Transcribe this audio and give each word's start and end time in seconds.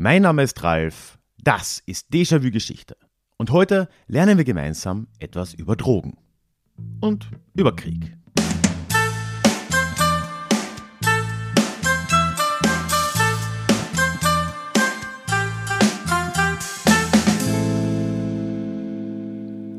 Mein 0.00 0.22
Name 0.22 0.44
ist 0.44 0.62
Ralf, 0.62 1.18
das 1.42 1.82
ist 1.84 2.14
Déjà-vu 2.14 2.52
Geschichte. 2.52 2.96
Und 3.36 3.50
heute 3.50 3.88
lernen 4.06 4.38
wir 4.38 4.44
gemeinsam 4.44 5.08
etwas 5.18 5.54
über 5.54 5.74
Drogen 5.74 6.16
und 7.00 7.28
über 7.54 7.74
Krieg. 7.74 8.16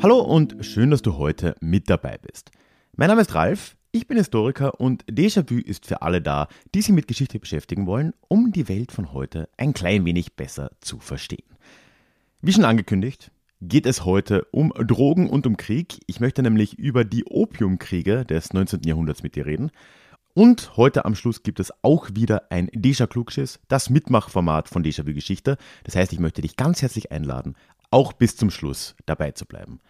Hallo 0.03 0.19
und 0.19 0.57
schön, 0.65 0.91
dass 0.91 1.01
du 1.01 1.15
heute 1.15 1.55
mit 1.61 1.89
dabei 1.89 2.17
bist. 2.17 2.51
Mein 2.97 3.07
Name 3.07 3.21
ist 3.21 3.33
Ralf, 3.35 3.77
ich 3.91 4.07
bin 4.07 4.17
Historiker 4.17 4.79
und 4.79 5.03
Déjà-vu 5.05 5.57
ist 5.57 5.85
für 5.85 6.01
alle 6.01 6.21
da, 6.21 6.47
die 6.75 6.81
sich 6.81 6.93
mit 6.93 7.07
Geschichte 7.07 7.39
beschäftigen 7.39 7.87
wollen, 7.87 8.13
um 8.27 8.51
die 8.51 8.67
Welt 8.67 8.91
von 8.91 9.13
heute 9.13 9.49
ein 9.57 9.73
klein 9.73 10.05
wenig 10.05 10.33
besser 10.33 10.71
zu 10.79 10.99
verstehen. 10.99 11.45
Wie 12.41 12.53
schon 12.53 12.65
angekündigt, 12.65 13.31
geht 13.61 13.85
es 13.85 14.05
heute 14.05 14.45
um 14.51 14.71
Drogen 14.75 15.29
und 15.29 15.47
um 15.47 15.57
Krieg. 15.57 15.99
Ich 16.07 16.19
möchte 16.19 16.43
nämlich 16.43 16.77
über 16.77 17.03
die 17.03 17.25
Opiumkriege 17.25 18.25
des 18.25 18.53
19. 18.53 18.81
Jahrhunderts 18.83 19.23
mit 19.23 19.35
dir 19.35 19.45
reden. 19.45 19.71
Und 20.35 20.77
heute 20.77 21.05
am 21.05 21.15
Schluss 21.15 21.43
gibt 21.43 21.59
es 21.59 21.73
auch 21.81 22.09
wieder 22.13 22.51
ein 22.51 22.69
Déjà 22.69 23.07
Klugschiss, 23.07 23.59
das 23.67 23.89
Mitmachformat 23.89 24.69
von 24.69 24.83
Déjà-vu 24.83 25.13
Geschichte. 25.13 25.57
Das 25.83 25.95
heißt, 25.95 26.13
ich 26.13 26.19
möchte 26.19 26.41
dich 26.41 26.55
ganz 26.55 26.81
herzlich 26.81 27.11
einladen, 27.11 27.55
auch 27.89 28.13
bis 28.13 28.37
zum 28.37 28.51
Schluss 28.51 28.95
dabei 29.05 29.31
zu 29.31 29.45
bleiben. 29.45 29.81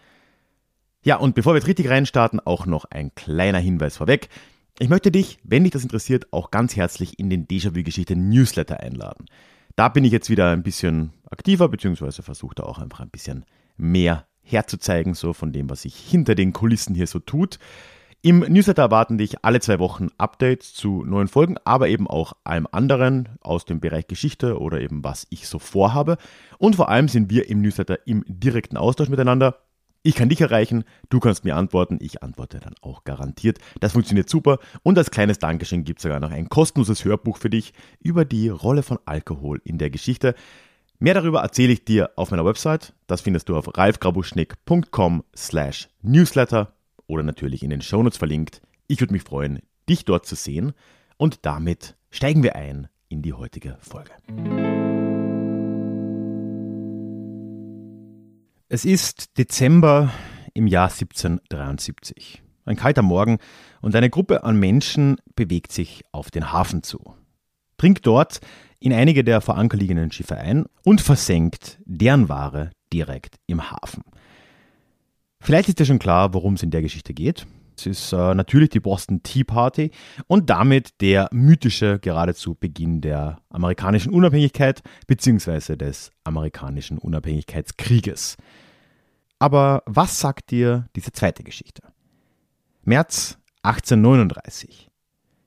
Ja, 1.02 1.16
und 1.16 1.34
bevor 1.34 1.54
wir 1.54 1.58
jetzt 1.58 1.68
richtig 1.68 1.88
reinstarten, 1.88 2.40
auch 2.40 2.66
noch 2.66 2.84
ein 2.84 3.14
kleiner 3.14 3.58
Hinweis 3.58 3.96
vorweg. 3.96 4.28
Ich 4.78 4.90
möchte 4.90 5.10
dich, 5.10 5.38
wenn 5.42 5.64
dich 5.64 5.72
das 5.72 5.82
interessiert, 5.82 6.30
auch 6.30 6.50
ganz 6.50 6.76
herzlich 6.76 7.18
in 7.18 7.30
den 7.30 7.46
Déjà-vu-Geschichte 7.48 8.16
Newsletter 8.16 8.80
einladen. 8.80 9.24
Da 9.76 9.88
bin 9.88 10.04
ich 10.04 10.12
jetzt 10.12 10.28
wieder 10.28 10.50
ein 10.50 10.62
bisschen 10.62 11.14
aktiver, 11.30 11.68
beziehungsweise 11.68 12.22
versuche 12.22 12.54
da 12.56 12.64
auch 12.64 12.78
einfach 12.78 13.00
ein 13.00 13.08
bisschen 13.08 13.46
mehr 13.78 14.26
herzuzeigen, 14.42 15.14
so 15.14 15.32
von 15.32 15.52
dem, 15.52 15.70
was 15.70 15.82
sich 15.82 15.96
hinter 15.96 16.34
den 16.34 16.52
Kulissen 16.52 16.94
hier 16.94 17.06
so 17.06 17.18
tut. 17.18 17.58
Im 18.20 18.40
Newsletter 18.40 18.82
erwarten 18.82 19.16
dich 19.16 19.42
alle 19.42 19.60
zwei 19.60 19.78
Wochen 19.78 20.08
Updates 20.18 20.74
zu 20.74 21.02
neuen 21.06 21.28
Folgen, 21.28 21.56
aber 21.64 21.88
eben 21.88 22.06
auch 22.06 22.34
allem 22.44 22.68
anderen 22.70 23.30
aus 23.40 23.64
dem 23.64 23.80
Bereich 23.80 24.06
Geschichte 24.06 24.58
oder 24.58 24.82
eben 24.82 25.02
was 25.02 25.26
ich 25.30 25.48
so 25.48 25.58
vorhabe. 25.58 26.18
Und 26.58 26.76
vor 26.76 26.90
allem 26.90 27.08
sind 27.08 27.30
wir 27.30 27.48
im 27.48 27.62
Newsletter 27.62 28.06
im 28.06 28.22
direkten 28.28 28.76
Austausch 28.76 29.08
miteinander. 29.08 29.56
Ich 30.02 30.14
kann 30.14 30.30
dich 30.30 30.40
erreichen, 30.40 30.84
du 31.10 31.20
kannst 31.20 31.44
mir 31.44 31.56
antworten, 31.56 31.98
ich 32.00 32.22
antworte 32.22 32.58
dann 32.58 32.74
auch 32.80 33.04
garantiert. 33.04 33.58
Das 33.80 33.92
funktioniert 33.92 34.30
super 34.30 34.58
und 34.82 34.96
als 34.96 35.10
kleines 35.10 35.38
Dankeschön 35.38 35.84
gibt 35.84 35.98
es 35.98 36.04
sogar 36.04 36.20
noch 36.20 36.30
ein 36.30 36.48
kostenloses 36.48 37.04
Hörbuch 37.04 37.36
für 37.36 37.50
dich 37.50 37.74
über 38.00 38.24
die 38.24 38.48
Rolle 38.48 38.82
von 38.82 38.98
Alkohol 39.04 39.60
in 39.64 39.76
der 39.76 39.90
Geschichte. 39.90 40.34
Mehr 40.98 41.14
darüber 41.14 41.40
erzähle 41.40 41.72
ich 41.72 41.84
dir 41.84 42.10
auf 42.16 42.30
meiner 42.30 42.44
Website. 42.44 42.94
Das 43.06 43.20
findest 43.20 43.48
du 43.48 43.56
auf 43.56 43.76
ralfgrabuschnick.com 43.76 45.24
slash 45.36 45.88
newsletter 46.02 46.72
oder 47.06 47.22
natürlich 47.22 47.62
in 47.62 47.70
den 47.70 47.82
Shownotes 47.82 48.18
verlinkt. 48.18 48.62
Ich 48.86 49.00
würde 49.00 49.12
mich 49.12 49.22
freuen, 49.22 49.60
dich 49.88 50.04
dort 50.04 50.26
zu 50.26 50.34
sehen. 50.34 50.72
Und 51.16 51.44
damit 51.44 51.96
steigen 52.10 52.42
wir 52.42 52.56
ein 52.56 52.88
in 53.08 53.22
die 53.22 53.32
heutige 53.32 53.76
Folge. 53.80 54.12
Es 58.72 58.84
ist 58.84 59.36
Dezember 59.36 60.12
im 60.54 60.68
Jahr 60.68 60.90
1773. 60.90 62.40
Ein 62.64 62.76
kalter 62.76 63.02
Morgen 63.02 63.38
und 63.82 63.96
eine 63.96 64.10
Gruppe 64.10 64.44
an 64.44 64.60
Menschen 64.60 65.16
bewegt 65.34 65.72
sich 65.72 66.04
auf 66.12 66.30
den 66.30 66.52
Hafen 66.52 66.84
zu. 66.84 67.16
Dringt 67.78 68.06
dort 68.06 68.38
in 68.78 68.92
einige 68.92 69.24
der 69.24 69.40
vor 69.40 69.58
Anker 69.58 69.76
liegenden 69.76 70.12
Schiffe 70.12 70.36
ein 70.36 70.66
und 70.84 71.00
versenkt 71.00 71.80
deren 71.84 72.28
Ware 72.28 72.70
direkt 72.92 73.40
im 73.48 73.72
Hafen. 73.72 74.04
Vielleicht 75.40 75.68
ist 75.68 75.80
dir 75.80 75.86
schon 75.86 75.98
klar, 75.98 76.32
worum 76.32 76.54
es 76.54 76.62
in 76.62 76.70
der 76.70 76.82
Geschichte 76.82 77.12
geht. 77.12 77.48
Es 77.80 77.86
ist 77.86 78.12
äh, 78.12 78.34
natürlich 78.34 78.68
die 78.68 78.80
Boston 78.80 79.22
Tea 79.22 79.42
Party 79.42 79.90
und 80.26 80.50
damit 80.50 81.00
der 81.00 81.28
mythische 81.32 81.98
geradezu 81.98 82.54
Beginn 82.54 83.00
der 83.00 83.38
amerikanischen 83.48 84.12
Unabhängigkeit 84.12 84.82
bzw. 85.06 85.76
des 85.76 86.10
amerikanischen 86.24 86.98
Unabhängigkeitskrieges. 86.98 88.36
Aber 89.38 89.82
was 89.86 90.20
sagt 90.20 90.50
dir 90.50 90.88
diese 90.94 91.12
zweite 91.12 91.42
Geschichte? 91.42 91.82
März 92.82 93.38
1839. 93.62 94.90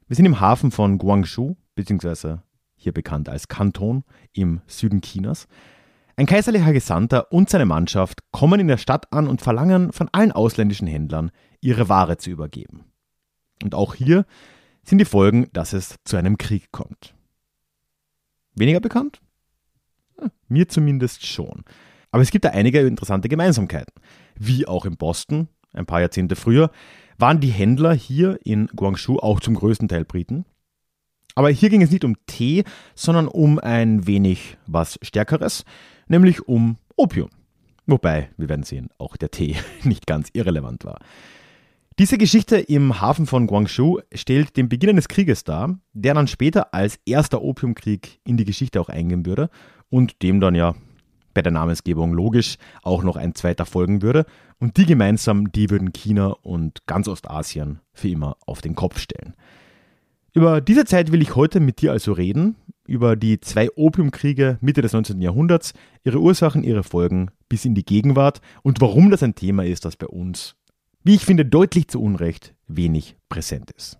Wir 0.08 0.16
sind 0.16 0.26
im 0.26 0.40
Hafen 0.40 0.72
von 0.72 0.98
Guangzhou, 0.98 1.56
bzw. 1.76 2.38
hier 2.76 2.94
bekannt 2.94 3.30
als 3.30 3.48
Kanton 3.48 4.04
im 4.34 4.62
Süden 4.66 5.02
Chinas. 5.02 5.48
Ein 6.16 6.28
kaiserlicher 6.28 6.74
Gesandter 6.74 7.32
und 7.32 7.50
seine 7.50 7.66
Mannschaft 7.66 8.20
kommen 8.32 8.60
in 8.60 8.68
der 8.68 8.78
Stadt 8.78 9.12
an 9.12 9.28
und 9.28 9.42
verlangen 9.42 9.92
von 9.92 10.10
allen 10.12 10.32
ausländischen 10.32 10.88
Händlern, 10.88 11.32
ihre 11.60 11.90
Ware 11.90 12.18
zu 12.18 12.30
übergeben. 12.30 12.86
Und 13.64 13.74
auch 13.74 13.96
hier 13.96 14.26
sind 14.84 15.00
die 15.00 15.06
Folgen, 15.06 15.50
dass 15.54 15.74
es 15.74 15.96
zu 16.04 16.18
einem 16.18 16.38
Krieg 16.38 16.72
kommt. 16.72 17.16
Weniger 18.54 18.80
bekannt? 18.80 19.22
Mir 20.48 20.68
zumindest 20.70 21.26
schon. 21.26 21.64
Aber 22.12 22.22
es 22.22 22.30
gibt 22.30 22.46
da 22.46 22.50
einige 22.50 22.82
interessante 22.82 23.28
Gemeinsamkeiten. 23.28 23.94
Wie 24.38 24.68
auch 24.68 24.86
in 24.86 24.98
Boston, 24.98 25.48
ein 25.74 25.88
paar 25.88 26.02
Jahrzehnte 26.02 26.36
früher, 26.36 26.70
waren 27.18 27.40
die 27.40 27.50
Händler 27.50 27.94
hier 27.94 28.38
in 28.44 28.68
Guangzhou 28.68 29.18
auch 29.18 29.40
zum 29.40 29.56
größten 29.56 29.88
Teil 29.88 30.06
Briten. 30.06 30.46
Aber 31.34 31.50
hier 31.50 31.70
ging 31.70 31.82
es 31.82 31.90
nicht 31.90 32.04
um 32.04 32.16
Tee, 32.28 32.64
sondern 32.94 33.28
um 33.28 33.58
ein 33.58 34.06
wenig 34.06 34.58
was 34.68 35.00
Stärkeres, 35.02 35.66
nämlich 36.08 36.48
um 36.48 36.78
Opium. 36.96 37.30
Wobei, 37.86 38.30
wir 38.38 38.50
werden 38.50 38.64
sehen, 38.64 38.90
auch 38.98 39.18
der 39.18 39.32
Tee 39.32 39.56
nicht 39.84 40.08
ganz 40.08 40.30
irrelevant 40.34 40.86
war. 40.86 41.00
Diese 42.00 42.18
Geschichte 42.18 42.58
im 42.58 43.02
Hafen 43.02 43.28
von 43.28 43.46
Guangzhou 43.46 44.00
stellt 44.14 44.58
den 44.58 44.68
Beginn 44.68 44.92
eines 44.92 45.08
Krieges 45.08 45.44
dar, 45.44 45.78
der 45.94 46.16
dann 46.16 46.28
später 46.28 46.74
als 46.74 47.00
erster 47.06 47.44
Opiumkrieg 47.44 48.20
in 48.24 48.36
die 48.36 48.46
Geschichte 48.46 48.82
auch 48.82 48.90
eingehen 48.90 49.28
würde 49.28 49.50
und 49.90 50.24
dem 50.24 50.40
dann 50.40 50.56
ja 50.56 50.74
bei 51.36 51.44
der 51.44 51.52
Namensgebung 51.52 52.14
logisch 52.14 52.58
auch 52.82 53.04
noch 53.04 53.16
ein 53.16 53.36
zweiter 53.36 53.66
folgen 53.66 54.02
würde. 54.02 54.26
Und 54.60 54.78
die 54.78 54.86
gemeinsam, 54.86 55.52
die 55.52 55.70
würden 55.70 55.94
China 55.94 56.36
und 56.42 56.86
ganz 56.88 57.08
Ostasien 57.08 57.80
für 57.94 58.10
immer 58.10 58.38
auf 58.46 58.62
den 58.62 58.76
Kopf 58.76 59.00
stellen. 59.00 59.36
Über 60.36 60.62
diese 60.62 60.86
Zeit 60.86 61.12
will 61.12 61.22
ich 61.22 61.36
heute 61.36 61.60
mit 61.60 61.82
dir 61.82 61.92
also 61.92 62.12
reden, 62.12 62.56
über 62.88 63.16
die 63.16 63.40
zwei 63.40 63.70
Opiumkriege 63.76 64.58
Mitte 64.62 64.82
des 64.82 64.94
19. 64.94 65.22
Jahrhunderts, 65.22 65.74
ihre 66.04 66.20
Ursachen, 66.20 66.64
ihre 66.64 66.82
Folgen 66.82 67.30
bis 67.50 67.66
in 67.66 67.76
die 67.76 67.86
Gegenwart 67.86 68.42
und 68.64 68.82
warum 68.82 69.12
das 69.12 69.22
ein 69.22 69.36
Thema 69.36 69.64
ist, 69.64 69.86
das 69.86 69.96
bei 69.96 70.08
uns, 70.08 70.56
wie 71.04 71.14
ich 71.14 71.24
finde, 71.24 71.46
deutlich 71.46 71.88
zu 71.88 72.02
Unrecht 72.02 72.56
wenig 72.68 73.16
präsent 73.30 73.70
ist. 73.72 74.00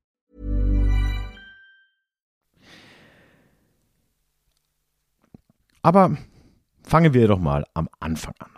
Aber 5.81 6.17
fangen 6.83 7.13
wir 7.13 7.27
doch 7.27 7.39
mal 7.39 7.65
am 7.73 7.89
Anfang 7.99 8.33
an. 8.39 8.51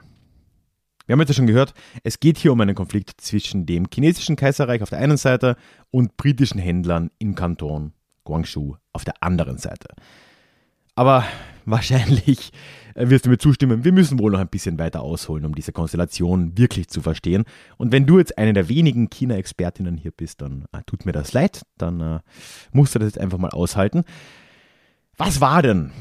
Wir 1.06 1.14
haben 1.14 1.20
jetzt 1.20 1.36
schon 1.36 1.48
gehört, 1.48 1.74
es 2.04 2.20
geht 2.20 2.38
hier 2.38 2.54
um 2.54 2.62
einen 2.62 2.75
Konflikt 2.75 3.20
zwischen 3.20 3.66
dem 3.66 3.88
chinesischen 3.94 4.38
Kaiserreich 4.38 4.81
auf 4.81 4.90
der 4.90 5.00
einen 5.00 5.18
Seite 5.18 5.58
und 5.92 6.16
britischen 6.16 6.60
Händlern 6.60 7.12
im 7.20 7.36
Kanton 7.36 7.92
Guangzhou 8.24 8.78
auf 8.94 9.04
der 9.04 9.22
anderen 9.22 9.58
Seite. 9.58 9.90
Aber 10.96 11.25
wahrscheinlich 11.66 12.52
äh, 12.96 13.10
wirst 13.10 13.25
du 13.25 13.30
mir 13.30 13.38
zustimmen, 13.38 13.84
wir 13.84 13.92
müssen 13.92 14.20
wohl 14.20 14.31
noch 14.31 14.40
ein 14.40 14.48
bisschen 14.48 14.80
weiter 14.80 15.02
ausholen, 15.02 15.46
um 15.46 15.56
diese 15.56 15.74
Konstellation 15.74 16.58
wirklich 16.58 16.88
zu 16.88 17.02
verstehen. 17.02 17.44
Und 17.78 17.92
wenn 17.92 18.06
du 18.06 18.18
jetzt 18.18 18.38
eine 18.38 18.54
der 18.54 18.70
wenigen 18.70 19.10
China-Expertinnen 19.10 19.98
hier 19.98 20.12
bist, 20.12 20.42
dann 20.42 20.66
äh, 20.72 20.80
tut 20.86 21.06
mir 21.06 21.12
das 21.12 21.34
leid, 21.34 21.64
dann 21.78 22.00
äh, 22.00 22.20
musst 22.72 22.96
du 22.96 23.00
das 23.00 23.08
jetzt 23.08 23.20
einfach 23.20 23.38
mal 23.38 23.50
aushalten. 23.52 24.04
Was 25.18 25.42
war 25.42 25.62
denn 25.62 25.92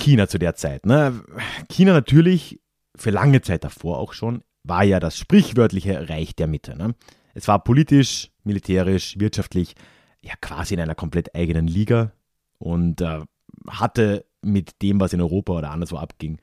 China 0.00 0.28
zu 0.28 0.38
der 0.38 0.54
Zeit? 0.54 0.86
Ne? 0.86 1.22
China 1.68 1.92
natürlich 1.92 2.60
für 2.96 3.10
lange 3.10 3.40
Zeit 3.42 3.64
davor 3.64 3.98
auch 3.98 4.12
schon 4.12 4.42
war 4.62 4.84
ja 4.84 5.00
das 5.00 5.16
sprichwörtliche 5.16 6.08
Reich 6.08 6.34
der 6.34 6.46
Mitte. 6.46 6.76
Ne? 6.76 6.94
Es 7.34 7.48
war 7.48 7.62
politisch, 7.64 8.30
militärisch, 8.44 9.18
wirtschaftlich 9.18 9.74
ja 10.22 10.34
quasi 10.40 10.74
in 10.74 10.80
einer 10.80 10.94
komplett 10.94 11.34
eigenen 11.34 11.66
Liga 11.66 12.12
und 12.58 13.00
äh, 13.00 13.20
hatte 13.68 14.26
mit 14.42 14.82
dem, 14.82 15.00
was 15.00 15.12
in 15.12 15.20
Europa 15.20 15.52
oder 15.52 15.70
anderswo 15.70 15.96
abging, 15.96 16.38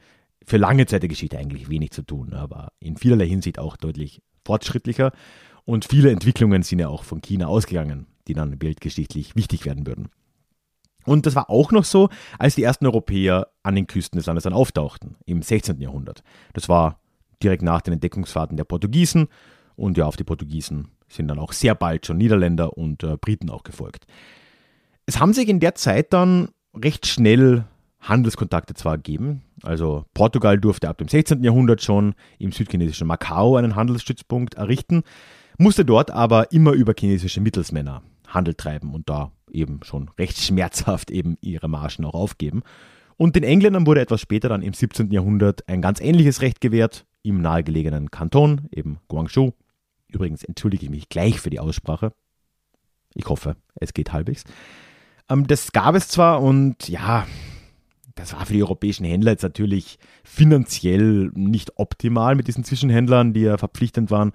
für 0.46 0.58
lange 0.58 0.86
Zeit 0.86 1.02
der 1.02 1.10
Geschichte 1.10 1.38
eigentlich 1.38 1.70
wenig 1.70 1.92
zu 1.92 2.02
tun, 2.02 2.34
aber 2.34 2.72
in 2.80 2.98
vielerlei 2.98 3.28
Hinsicht 3.28 3.60
auch 3.60 3.76
deutlich 3.76 4.22
fortschrittlicher. 4.46 5.12
Und 5.66 5.86
viele 5.86 6.12
Entwicklungen 6.12 6.64
sind 6.64 6.80
ja 6.80 6.88
auch 6.88 7.04
von 7.04 7.22
China 7.22 7.48
ausgegangen, 7.48 8.08
die 8.28 8.34
dann 8.34 8.62
weltgeschichtlich 8.62 9.36
wichtig 9.36 9.66
werden 9.66 9.86
würden. 9.86 10.10
Und 11.08 11.26
das 11.26 11.36
war 11.36 11.50
auch 11.50 11.72
noch 11.72 11.86
so, 11.86 12.10
als 12.38 12.56
die 12.56 12.64
ersten 12.64 12.86
Europäer 12.86 13.48
an 13.64 13.76
den 13.76 13.88
Küsten 13.88 14.18
des 14.18 14.26
Landes 14.26 14.44
dann 14.44 14.52
auftauchten, 14.52 15.16
im 15.26 15.42
16. 15.42 15.80
Jahrhundert. 15.80 16.22
Das 16.52 16.68
war 16.68 17.00
direkt 17.42 17.64
nach 17.64 17.80
den 17.80 17.94
Entdeckungsfahrten 17.94 18.58
der 18.58 18.66
Portugiesen. 18.66 19.30
Und 19.78 19.98
ja, 19.98 20.06
auf 20.06 20.18
die 20.18 20.26
Portugiesen 20.26 20.90
sind 21.08 21.30
dann 21.30 21.40
auch 21.40 21.54
sehr 21.54 21.76
bald 21.76 22.06
schon 22.06 22.18
Niederländer 22.18 22.78
und 22.78 23.04
äh, 23.04 23.16
Briten 23.16 23.50
auch 23.50 23.64
gefolgt. 23.64 24.06
Es 25.06 25.18
haben 25.18 25.32
sich 25.32 25.48
in 25.48 25.62
der 25.62 25.76
Zeit 25.76 26.12
dann 26.12 26.50
recht 26.76 27.08
schnell 27.08 27.64
Handelskontakte 28.02 28.74
zwar 28.74 28.96
ergeben. 28.96 29.44
Also 29.64 30.04
Portugal 30.14 30.60
durfte 30.60 30.90
ab 30.90 30.98
dem 30.98 31.08
16. 31.08 31.42
Jahrhundert 31.42 31.82
schon 31.82 32.16
im 32.38 32.52
südchinesischen 32.52 33.08
Macau 33.08 33.56
einen 33.56 33.78
Handelsstützpunkt 33.78 34.56
errichten, 34.56 35.04
musste 35.58 35.86
dort 35.86 36.12
aber 36.12 36.52
immer 36.52 36.74
über 36.74 36.94
chinesische 36.98 37.40
Mittelsmänner 37.40 38.04
Handel 38.28 38.54
treiben 38.54 38.94
und 38.94 39.10
da 39.10 39.32
eben 39.52 39.80
schon 39.84 40.10
recht 40.20 40.38
schmerzhaft 40.40 41.12
eben 41.12 41.38
ihre 41.42 41.68
Margen 41.68 42.06
auch 42.06 42.14
aufgeben. 42.14 42.64
Und 43.16 43.36
den 43.36 43.44
Engländern 43.44 43.88
wurde 43.88 44.02
etwas 44.02 44.22
später 44.22 44.50
dann 44.50 44.62
im 44.62 44.74
17. 44.74 45.12
Jahrhundert 45.12 45.68
ein 45.68 45.82
ganz 45.82 46.00
ähnliches 46.00 46.42
Recht 46.42 46.62
gewährt, 46.62 47.06
im 47.24 47.42
nahegelegenen 47.42 48.12
Kanton, 48.12 48.68
eben 48.72 49.00
Guangzhou. 49.08 49.54
Übrigens 50.08 50.44
entschuldige 50.44 50.86
ich 50.86 50.92
mich 50.92 51.10
gleich 51.10 51.40
für 51.40 51.50
die 51.50 51.60
Aussprache. 51.60 52.14
Ich 53.14 53.26
hoffe, 53.28 53.56
es 53.76 53.94
geht 53.94 54.14
halbwegs. 54.14 54.44
Ähm, 55.30 55.48
das 55.48 55.72
gab 55.72 55.96
es 55.96 56.08
zwar 56.08 56.42
und 56.42 56.88
ja, 56.88 57.26
das 58.16 58.34
war 58.34 58.46
für 58.46 58.54
die 58.54 58.64
europäischen 58.64 59.06
Händler 59.06 59.32
jetzt 59.32 59.44
natürlich 59.44 60.00
finanziell 60.24 61.32
nicht 61.34 61.78
optimal 61.78 62.36
mit 62.36 62.48
diesen 62.48 62.64
Zwischenhändlern, 62.64 63.34
die 63.34 63.42
ja 63.42 63.58
verpflichtend 63.58 64.12
waren. 64.12 64.32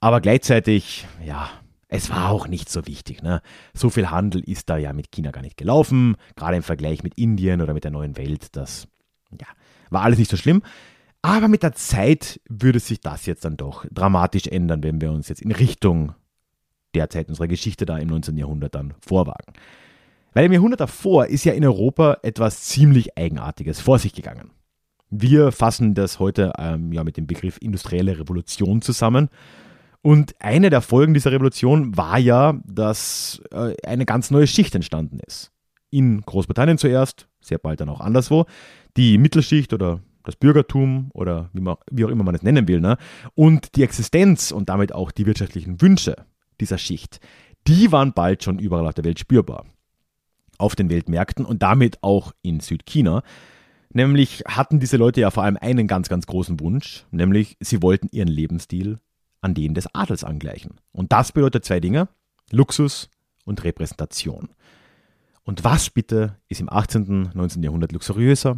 Aber 0.00 0.20
gleichzeitig, 0.20 1.06
ja, 1.24 1.50
es 1.94 2.10
war 2.10 2.30
auch 2.30 2.48
nicht 2.48 2.68
so 2.68 2.88
wichtig. 2.88 3.22
Ne? 3.22 3.40
So 3.72 3.88
viel 3.88 4.10
Handel 4.10 4.42
ist 4.42 4.68
da 4.68 4.76
ja 4.76 4.92
mit 4.92 5.12
China 5.12 5.30
gar 5.30 5.42
nicht 5.42 5.56
gelaufen, 5.56 6.16
gerade 6.34 6.56
im 6.56 6.64
Vergleich 6.64 7.04
mit 7.04 7.14
Indien 7.14 7.62
oder 7.62 7.72
mit 7.72 7.84
der 7.84 7.92
neuen 7.92 8.16
Welt. 8.16 8.48
Das 8.56 8.88
ja, 9.40 9.46
war 9.90 10.02
alles 10.02 10.18
nicht 10.18 10.30
so 10.30 10.36
schlimm. 10.36 10.62
Aber 11.22 11.46
mit 11.46 11.62
der 11.62 11.72
Zeit 11.72 12.40
würde 12.48 12.80
sich 12.80 13.00
das 13.00 13.26
jetzt 13.26 13.44
dann 13.44 13.56
doch 13.56 13.86
dramatisch 13.92 14.48
ändern, 14.48 14.82
wenn 14.82 15.00
wir 15.00 15.12
uns 15.12 15.28
jetzt 15.28 15.40
in 15.40 15.52
Richtung 15.52 16.14
der 16.96 17.10
Zeit 17.10 17.28
unserer 17.28 17.46
Geschichte 17.46 17.86
da 17.86 17.96
im 17.96 18.08
19. 18.08 18.36
Jahrhundert 18.36 18.74
dann 18.74 18.94
vorwagen. 18.98 19.52
Weil 20.32 20.46
im 20.46 20.52
Jahrhundert 20.52 20.80
davor 20.80 21.26
ist 21.26 21.44
ja 21.44 21.52
in 21.52 21.64
Europa 21.64 22.18
etwas 22.22 22.64
ziemlich 22.64 23.16
Eigenartiges 23.16 23.80
vor 23.80 24.00
sich 24.00 24.14
gegangen. 24.14 24.50
Wir 25.10 25.52
fassen 25.52 25.94
das 25.94 26.18
heute 26.18 26.52
ähm, 26.58 26.92
ja 26.92 27.04
mit 27.04 27.16
dem 27.16 27.28
Begriff 27.28 27.56
industrielle 27.60 28.18
Revolution 28.18 28.82
zusammen. 28.82 29.28
Und 30.04 30.34
eine 30.38 30.68
der 30.68 30.82
Folgen 30.82 31.14
dieser 31.14 31.32
Revolution 31.32 31.96
war 31.96 32.18
ja, 32.18 32.60
dass 32.66 33.40
äh, 33.50 33.74
eine 33.86 34.04
ganz 34.04 34.30
neue 34.30 34.46
Schicht 34.46 34.74
entstanden 34.74 35.18
ist. 35.26 35.50
In 35.88 36.20
Großbritannien 36.20 36.76
zuerst, 36.76 37.26
sehr 37.40 37.56
bald 37.56 37.80
dann 37.80 37.88
auch 37.88 38.02
anderswo. 38.02 38.44
Die 38.98 39.16
Mittelschicht 39.16 39.72
oder 39.72 40.02
das 40.22 40.36
Bürgertum 40.36 41.10
oder 41.14 41.48
wie, 41.54 41.62
man, 41.62 41.76
wie 41.90 42.04
auch 42.04 42.10
immer 42.10 42.22
man 42.22 42.34
es 42.34 42.42
nennen 42.42 42.68
will. 42.68 42.82
Ne? 42.82 42.98
Und 43.34 43.76
die 43.76 43.82
Existenz 43.82 44.50
und 44.50 44.68
damit 44.68 44.94
auch 44.94 45.10
die 45.10 45.24
wirtschaftlichen 45.24 45.80
Wünsche 45.80 46.16
dieser 46.60 46.76
Schicht, 46.76 47.18
die 47.66 47.90
waren 47.90 48.12
bald 48.12 48.44
schon 48.44 48.58
überall 48.58 48.86
auf 48.86 48.94
der 48.94 49.04
Welt 49.04 49.18
spürbar. 49.18 49.64
Auf 50.58 50.76
den 50.76 50.90
Weltmärkten 50.90 51.46
und 51.46 51.62
damit 51.62 52.02
auch 52.02 52.32
in 52.42 52.60
Südchina. 52.60 53.22
Nämlich 53.88 54.42
hatten 54.46 54.80
diese 54.80 54.98
Leute 54.98 55.22
ja 55.22 55.30
vor 55.30 55.44
allem 55.44 55.56
einen 55.58 55.86
ganz, 55.86 56.10
ganz 56.10 56.26
großen 56.26 56.60
Wunsch, 56.60 57.06
nämlich 57.10 57.56
sie 57.60 57.80
wollten 57.80 58.10
ihren 58.12 58.28
Lebensstil 58.28 58.98
an 59.44 59.52
den 59.52 59.74
des 59.74 59.94
Adels 59.94 60.24
angleichen. 60.24 60.80
Und 60.92 61.12
das 61.12 61.30
bedeutet 61.30 61.66
zwei 61.66 61.78
Dinge, 61.78 62.08
Luxus 62.50 63.10
und 63.44 63.62
Repräsentation. 63.62 64.48
Und 65.42 65.64
was 65.64 65.90
bitte 65.90 66.38
ist 66.48 66.62
im 66.62 66.72
18., 66.72 67.32
19. 67.34 67.62
Jahrhundert 67.62 67.92
luxuriöser 67.92 68.56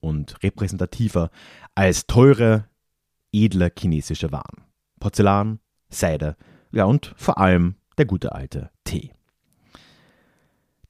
und 0.00 0.42
repräsentativer 0.42 1.30
als 1.74 2.06
teure, 2.06 2.66
edle 3.32 3.72
chinesische 3.76 4.30
Waren? 4.30 4.66
Porzellan, 5.00 5.60
Seide, 5.88 6.36
ja 6.72 6.84
und 6.84 7.14
vor 7.16 7.38
allem 7.38 7.76
der 7.96 8.04
gute 8.04 8.32
alte 8.32 8.70
Tee. 8.84 9.12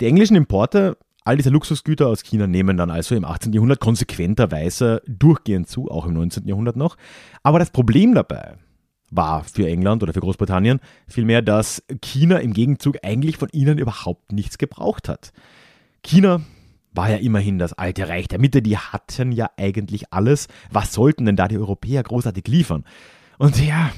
Die 0.00 0.06
englischen 0.06 0.34
Importe 0.34 0.98
all 1.24 1.36
dieser 1.36 1.52
Luxusgüter 1.52 2.08
aus 2.08 2.24
China 2.24 2.48
nehmen 2.48 2.76
dann 2.76 2.90
also 2.90 3.14
im 3.14 3.24
18. 3.24 3.52
Jahrhundert 3.52 3.78
konsequenterweise 3.78 5.00
durchgehend 5.06 5.68
zu, 5.68 5.88
auch 5.88 6.06
im 6.06 6.14
19. 6.14 6.48
Jahrhundert 6.48 6.74
noch. 6.74 6.96
Aber 7.44 7.60
das 7.60 7.70
Problem 7.70 8.16
dabei 8.16 8.58
war 9.12 9.44
für 9.44 9.68
England 9.68 10.02
oder 10.02 10.12
für 10.12 10.20
Großbritannien 10.20 10.80
vielmehr, 11.06 11.42
dass 11.42 11.84
China 12.00 12.38
im 12.38 12.52
Gegenzug 12.52 12.98
eigentlich 13.04 13.36
von 13.36 13.48
ihnen 13.52 13.78
überhaupt 13.78 14.32
nichts 14.32 14.58
gebraucht 14.58 15.08
hat. 15.08 15.32
China 16.02 16.40
war 16.94 17.10
ja 17.10 17.16
immerhin 17.16 17.58
das 17.58 17.72
alte 17.74 18.08
Reich 18.08 18.28
der 18.28 18.40
Mitte, 18.40 18.62
die 18.62 18.76
hatten 18.76 19.32
ja 19.32 19.50
eigentlich 19.56 20.12
alles. 20.12 20.48
Was 20.70 20.92
sollten 20.92 21.26
denn 21.26 21.36
da 21.36 21.46
die 21.46 21.58
Europäer 21.58 22.02
großartig 22.02 22.48
liefern? 22.48 22.84
Und 23.38 23.64
ja, 23.64 23.92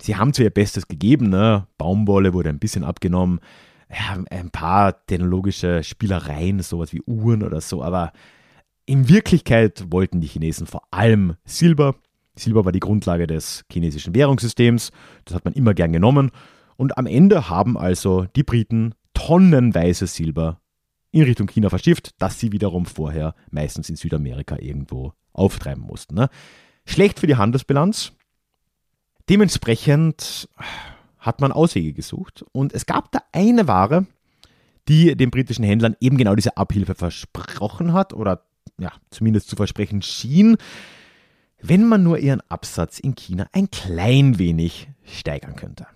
sie 0.00 0.16
haben 0.16 0.32
zu 0.32 0.42
ihr 0.42 0.50
Bestes 0.50 0.88
gegeben, 0.88 1.28
ne? 1.28 1.66
Baumwolle 1.78 2.32
wurde 2.32 2.48
ein 2.48 2.58
bisschen 2.58 2.84
abgenommen, 2.84 3.40
ja, 3.90 4.22
ein 4.30 4.50
paar 4.50 5.04
technologische 5.06 5.82
Spielereien, 5.84 6.60
sowas 6.60 6.92
wie 6.92 7.02
Uhren 7.02 7.42
oder 7.42 7.60
so, 7.60 7.82
aber 7.82 8.12
in 8.86 9.08
Wirklichkeit 9.08 9.84
wollten 9.90 10.20
die 10.20 10.26
Chinesen 10.26 10.66
vor 10.66 10.82
allem 10.90 11.36
Silber, 11.44 11.94
Silber 12.34 12.64
war 12.64 12.72
die 12.72 12.80
Grundlage 12.80 13.26
des 13.26 13.64
chinesischen 13.70 14.14
Währungssystems, 14.14 14.90
das 15.24 15.34
hat 15.34 15.44
man 15.44 15.54
immer 15.54 15.74
gern 15.74 15.92
genommen. 15.92 16.30
Und 16.76 16.96
am 16.98 17.06
Ende 17.06 17.48
haben 17.50 17.76
also 17.76 18.26
die 18.34 18.42
Briten 18.42 18.94
tonnenweise 19.14 20.06
Silber 20.06 20.60
in 21.10 21.22
Richtung 21.22 21.46
China 21.46 21.68
verschifft, 21.68 22.14
das 22.18 22.40
sie 22.40 22.52
wiederum 22.52 22.86
vorher 22.86 23.34
meistens 23.50 23.90
in 23.90 23.96
Südamerika 23.96 24.56
irgendwo 24.58 25.12
auftreiben 25.32 25.84
mussten. 25.84 26.14
Ne? 26.14 26.28
Schlecht 26.86 27.20
für 27.20 27.26
die 27.26 27.36
Handelsbilanz. 27.36 28.12
Dementsprechend 29.28 30.48
hat 31.18 31.40
man 31.40 31.52
Auswege 31.52 31.92
gesucht 31.92 32.44
und 32.52 32.72
es 32.72 32.86
gab 32.86 33.12
da 33.12 33.20
eine 33.30 33.68
Ware, 33.68 34.06
die 34.88 35.14
den 35.14 35.30
britischen 35.30 35.64
Händlern 35.64 35.96
eben 36.00 36.16
genau 36.16 36.34
diese 36.34 36.56
Abhilfe 36.56 36.94
versprochen 36.94 37.92
hat 37.92 38.12
oder 38.12 38.44
ja, 38.78 38.90
zumindest 39.10 39.48
zu 39.48 39.54
versprechen 39.54 40.02
schien 40.02 40.56
wenn 41.62 41.86
man 41.86 42.02
nur 42.02 42.18
ihren 42.18 42.40
Absatz 42.48 42.98
in 42.98 43.14
China 43.14 43.46
ein 43.52 43.70
klein 43.70 44.38
wenig 44.38 44.88
steigern 45.04 45.56
könnte. 45.56 45.86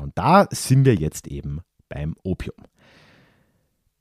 Und 0.00 0.18
da 0.18 0.46
sind 0.50 0.84
wir 0.84 0.94
jetzt 0.94 1.28
eben 1.28 1.60
beim 1.88 2.16
Opium. 2.22 2.56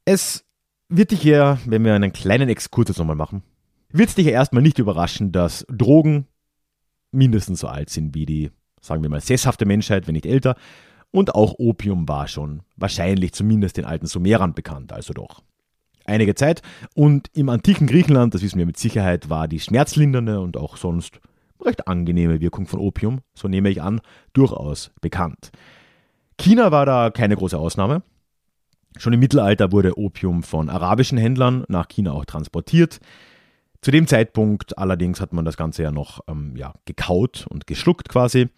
Es 0.05 0.43
wird 0.89 1.11
dich 1.11 1.23
ja, 1.23 1.59
wenn 1.65 1.85
wir 1.85 1.93
einen 1.93 2.13
kleinen 2.13 2.50
Exkurs 2.50 2.89
jetzt 2.89 2.97
nochmal 2.97 3.15
machen, 3.15 3.43
wird 3.89 4.09
es 4.09 4.15
dich 4.15 4.25
ja 4.25 4.31
erstmal 4.31 4.63
nicht 4.63 4.79
überraschen, 4.79 5.31
dass 5.31 5.65
Drogen 5.69 6.27
mindestens 7.11 7.59
so 7.59 7.67
alt 7.67 7.89
sind 7.89 8.15
wie 8.15 8.25
die, 8.25 8.51
sagen 8.81 9.03
wir 9.03 9.09
mal, 9.09 9.21
sesshafte 9.21 9.65
Menschheit, 9.65 10.07
wenn 10.07 10.13
nicht 10.13 10.25
älter. 10.25 10.55
Und 11.11 11.35
auch 11.35 11.55
Opium 11.57 12.07
war 12.07 12.27
schon 12.27 12.63
wahrscheinlich 12.77 13.33
zumindest 13.33 13.77
den 13.77 13.85
alten 13.85 14.07
Sumerern 14.07 14.53
bekannt, 14.53 14.93
also 14.93 15.13
doch 15.13 15.43
einige 16.05 16.36
Zeit. 16.36 16.62
Und 16.96 17.29
im 17.34 17.50
antiken 17.50 17.88
Griechenland, 17.88 18.34
das 18.34 18.41
wissen 18.41 18.60
wir 18.60 18.65
mit 18.65 18.77
Sicherheit, 18.77 19.29
war 19.29 19.48
die 19.48 19.60
schmerzlindernde 19.60 20.39
und 20.39 20.58
auch 20.58 20.77
sonst 20.77 21.20
recht 21.63 21.88
angenehme 21.88 22.41
Wirkung 22.41 22.65
von 22.65 22.79
Opium, 22.79 23.20
so 23.34 23.48
nehme 23.48 23.70
ich 23.70 23.81
an, 23.81 24.01
durchaus 24.34 24.91
bekannt. 25.01 25.51
China 26.38 26.72
war 26.72 26.86
da 26.86 27.10
keine 27.12 27.36
große 27.36 27.58
Ausnahme. 27.58 28.03
Schon 28.98 29.13
im 29.13 29.20
Mittelalter 29.20 29.72
wurde 29.72 29.98
Opium 29.98 30.43
von 30.43 30.70
arabischen 30.70 31.17
Händlern 31.17 31.63
nach 31.67 31.88
China 31.88 32.13
auch 32.13 32.25
transportiert. 32.25 33.00
Zu 33.81 33.91
dem 33.91 34.05
Zeitpunkt 34.05 34.77
allerdings 34.77 35.22
hat 35.22 35.34
man 35.34 35.46
das 35.46 35.58
Ganze 35.58 35.84
ja 35.84 35.91
noch 35.91 36.20
ähm, 36.27 36.55
ja, 36.55 36.74
gekaut 36.86 37.48
und 37.50 37.67
geschluckt 37.67 38.10
quasi. 38.10 38.50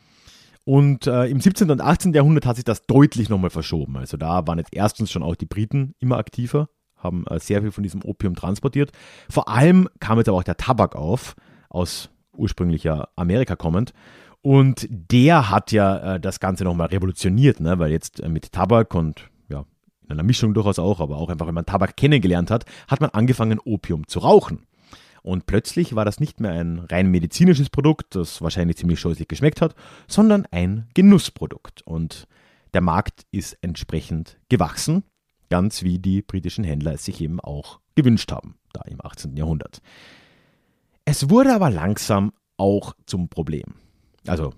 Und 0.65 1.07
äh, 1.07 1.25
im 1.25 1.39
17. 1.39 1.69
und 1.69 1.81
18. 1.81 2.13
Jahrhundert 2.13 2.45
hat 2.45 2.55
sich 2.55 2.65
das 2.65 2.85
deutlich 2.85 3.29
nochmal 3.29 3.49
verschoben. 3.49 3.97
Also 3.97 4.17
da 4.17 4.47
waren 4.47 4.57
jetzt 4.57 4.73
erstens 4.73 5.11
schon 5.11 5.23
auch 5.23 5.35
die 5.35 5.45
Briten 5.45 5.93
immer 5.99 6.17
aktiver 6.17 6.69
haben 7.03 7.25
äh, 7.27 7.39
sehr 7.39 7.61
viel 7.61 7.71
von 7.71 7.83
diesem 7.83 8.03
Opium 8.03 8.35
transportiert. 8.35 8.91
Vor 9.29 9.49
allem 9.49 9.89
kam 9.99 10.17
jetzt 10.17 10.29
aber 10.29 10.37
auch 10.37 10.43
der 10.43 10.57
Tabak 10.57 10.95
auf, 10.95 11.35
aus 11.69 12.09
ursprünglicher 12.35 13.09
Amerika 13.15 13.55
kommend. 13.55 13.93
Und 14.41 14.87
der 14.89 15.49
hat 15.49 15.71
ja 15.71 16.15
äh, 16.15 16.19
das 16.19 16.39
Ganze 16.39 16.65
nochmal 16.65 16.87
revolutioniert, 16.87 17.59
ne? 17.59 17.79
weil 17.79 17.91
jetzt 17.91 18.19
äh, 18.19 18.27
mit 18.27 18.51
Tabak 18.51 18.93
und 18.93 19.29
ja, 19.47 19.63
in 20.03 20.11
einer 20.11 20.23
Mischung 20.23 20.53
durchaus 20.53 20.79
auch, 20.79 20.99
aber 20.99 21.17
auch 21.17 21.29
einfach, 21.29 21.47
wenn 21.47 21.53
man 21.53 21.65
Tabak 21.65 21.95
kennengelernt 21.95 22.51
hat, 22.51 22.65
hat 22.89 22.99
man 22.99 23.11
angefangen, 23.11 23.59
Opium 23.63 24.07
zu 24.07 24.19
rauchen. 24.19 24.65
Und 25.21 25.45
plötzlich 25.45 25.95
war 25.95 26.03
das 26.03 26.19
nicht 26.19 26.41
mehr 26.41 26.51
ein 26.51 26.79
rein 26.79 27.09
medizinisches 27.09 27.69
Produkt, 27.69 28.15
das 28.15 28.41
wahrscheinlich 28.41 28.75
ziemlich 28.75 28.99
scheußlich 28.99 29.29
geschmeckt 29.29 29.61
hat, 29.61 29.73
sondern 30.07 30.45
ein 30.51 30.89
Genussprodukt. 30.93 31.81
Und 31.83 32.27
der 32.73 32.81
Markt 32.81 33.25
ist 33.31 33.57
entsprechend 33.61 34.37
gewachsen 34.49 35.03
ganz 35.53 35.83
wie 35.83 35.99
die 35.99 36.23
britischen 36.23 36.63
Händler 36.63 36.93
es 36.93 37.05
sich 37.05 37.21
eben 37.21 37.39
auch 37.39 37.79
gewünscht 37.93 38.31
haben, 38.31 38.55
da 38.73 38.81
im 38.87 38.99
18. 39.05 39.37
Jahrhundert. 39.37 39.83
Es 41.05 41.29
wurde 41.29 41.53
aber 41.53 41.69
langsam 41.69 42.33
auch 42.57 42.95
zum 43.05 43.29
Problem. 43.29 43.75
Also 44.25 44.55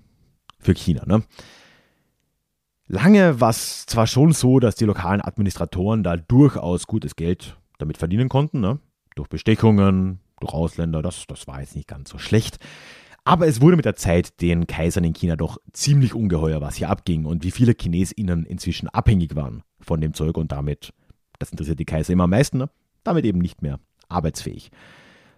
für 0.57 0.73
China. 0.73 1.03
Ne? 1.05 1.21
Lange 2.87 3.41
war 3.41 3.49
es 3.49 3.85
zwar 3.87 4.07
schon 4.07 4.31
so, 4.31 4.61
dass 4.61 4.75
die 4.75 4.85
lokalen 4.85 5.19
Administratoren 5.19 6.01
da 6.01 6.15
durchaus 6.15 6.87
gutes 6.87 7.17
Geld 7.17 7.57
damit 7.77 7.97
verdienen 7.97 8.29
konnten, 8.29 8.61
ne? 8.61 8.79
durch 9.15 9.27
Bestechungen, 9.27 10.21
durch 10.39 10.53
Ausländer, 10.53 11.01
das, 11.01 11.25
das 11.27 11.45
war 11.45 11.59
jetzt 11.59 11.75
nicht 11.75 11.89
ganz 11.89 12.09
so 12.09 12.19
schlecht. 12.19 12.57
Aber 13.27 13.47
es 13.47 13.59
wurde 13.59 13.75
mit 13.75 13.85
der 13.85 13.95
Zeit 13.95 14.39
den 14.41 14.67
Kaisern 14.67 15.03
in 15.03 15.13
China 15.13 15.35
doch 15.35 15.57
ziemlich 15.73 16.13
ungeheuer, 16.13 16.61
was 16.61 16.75
hier 16.75 16.89
abging 16.89 17.25
und 17.25 17.43
wie 17.43 17.49
viele 17.49 17.73
ChinesInnen 17.73 18.45
inzwischen 18.45 18.87
abhängig 18.87 19.35
waren 19.35 19.63
von 19.81 19.99
dem 19.99 20.13
Zeug 20.13 20.37
und 20.37 20.51
damit, 20.51 20.93
das 21.39 21.49
interessiert 21.49 21.79
die 21.79 21.85
Kaiser 21.85 22.13
immer 22.13 22.25
am 22.25 22.29
meisten, 22.29 22.59
ne? 22.59 22.69
damit 23.03 23.25
eben 23.25 23.39
nicht 23.39 23.63
mehr 23.63 23.79
arbeitsfähig. 24.09 24.69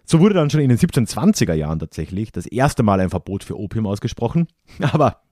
So 0.04 0.20
wurde 0.20 0.34
dann 0.34 0.50
schon 0.50 0.60
in 0.60 0.68
den 0.68 0.76
1720er 0.76 1.54
Jahren 1.54 1.78
tatsächlich 1.78 2.30
das 2.30 2.44
erste 2.44 2.82
Mal 2.82 3.00
ein 3.00 3.10
Verbot 3.10 3.42
für 3.42 3.58
Opium 3.58 3.86
ausgesprochen. 3.86 4.48
Aber 4.80 5.22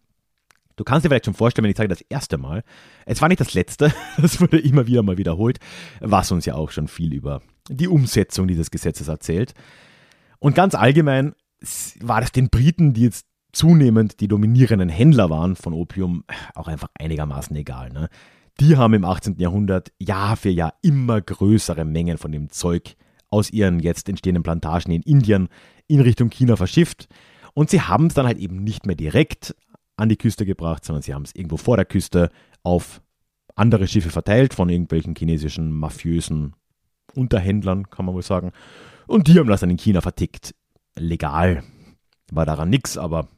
du 0.76 0.84
kannst 0.84 1.04
dir 1.04 1.10
vielleicht 1.10 1.26
schon 1.26 1.34
vorstellen, 1.34 1.64
wenn 1.64 1.70
ich 1.70 1.76
sage 1.76 1.88
das 1.90 2.02
erste 2.08 2.38
Mal, 2.38 2.64
es 3.04 3.20
war 3.20 3.28
nicht 3.28 3.40
das 3.40 3.52
letzte, 3.52 3.92
das 4.16 4.40
wurde 4.40 4.58
immer 4.58 4.86
wieder 4.86 5.02
mal 5.02 5.18
wiederholt, 5.18 5.58
was 6.00 6.32
uns 6.32 6.46
ja 6.46 6.54
auch 6.54 6.70
schon 6.70 6.88
viel 6.88 7.12
über 7.12 7.42
die 7.68 7.88
Umsetzung 7.88 8.48
dieses 8.48 8.70
Gesetzes 8.70 9.08
erzählt. 9.08 9.52
Und 10.38 10.54
ganz 10.54 10.74
allgemein 10.74 11.34
war 12.00 12.20
das 12.20 12.32
den 12.32 12.48
Briten, 12.48 12.92
die 12.92 13.02
jetzt 13.02 13.26
zunehmend 13.52 14.20
die 14.20 14.28
dominierenden 14.28 14.88
Händler 14.88 15.30
waren 15.30 15.56
von 15.56 15.72
Opium, 15.72 16.24
auch 16.54 16.68
einfach 16.68 16.88
einigermaßen 16.98 17.56
egal. 17.56 17.90
Ne? 17.90 18.08
Die 18.60 18.76
haben 18.76 18.94
im 18.94 19.04
18. 19.04 19.38
Jahrhundert 19.38 19.92
Jahr 19.98 20.36
für 20.36 20.50
Jahr 20.50 20.74
immer 20.82 21.20
größere 21.20 21.84
Mengen 21.84 22.18
von 22.18 22.32
dem 22.32 22.50
Zeug 22.50 22.96
aus 23.30 23.50
ihren 23.50 23.80
jetzt 23.80 24.08
entstehenden 24.08 24.42
Plantagen 24.42 24.92
in 24.92 25.02
Indien 25.02 25.48
in 25.88 26.00
Richtung 26.00 26.30
China 26.30 26.56
verschifft. 26.56 27.08
Und 27.54 27.70
sie 27.70 27.80
haben 27.80 28.06
es 28.06 28.14
dann 28.14 28.26
halt 28.26 28.38
eben 28.38 28.62
nicht 28.62 28.86
mehr 28.86 28.96
direkt 28.96 29.56
an 29.96 30.08
die 30.08 30.16
Küste 30.16 30.44
gebracht, 30.44 30.84
sondern 30.84 31.02
sie 31.02 31.14
haben 31.14 31.22
es 31.22 31.34
irgendwo 31.34 31.56
vor 31.56 31.76
der 31.76 31.86
Küste 31.86 32.30
auf 32.62 33.00
andere 33.54 33.86
Schiffe 33.88 34.10
verteilt 34.10 34.52
von 34.52 34.68
irgendwelchen 34.68 35.14
chinesischen 35.16 35.72
mafiösen 35.72 36.54
Unterhändlern, 37.14 37.88
kann 37.88 38.04
man 38.04 38.14
wohl 38.14 38.22
sagen. 38.22 38.52
Und 39.06 39.28
die 39.28 39.38
haben 39.38 39.48
das 39.48 39.60
dann 39.60 39.70
in 39.70 39.78
China 39.78 40.02
vertickt. 40.02 40.54
Legal 40.98 41.62
war 42.30 42.46
daran 42.46 42.70
nichts, 42.70 42.98
aber 42.98 43.28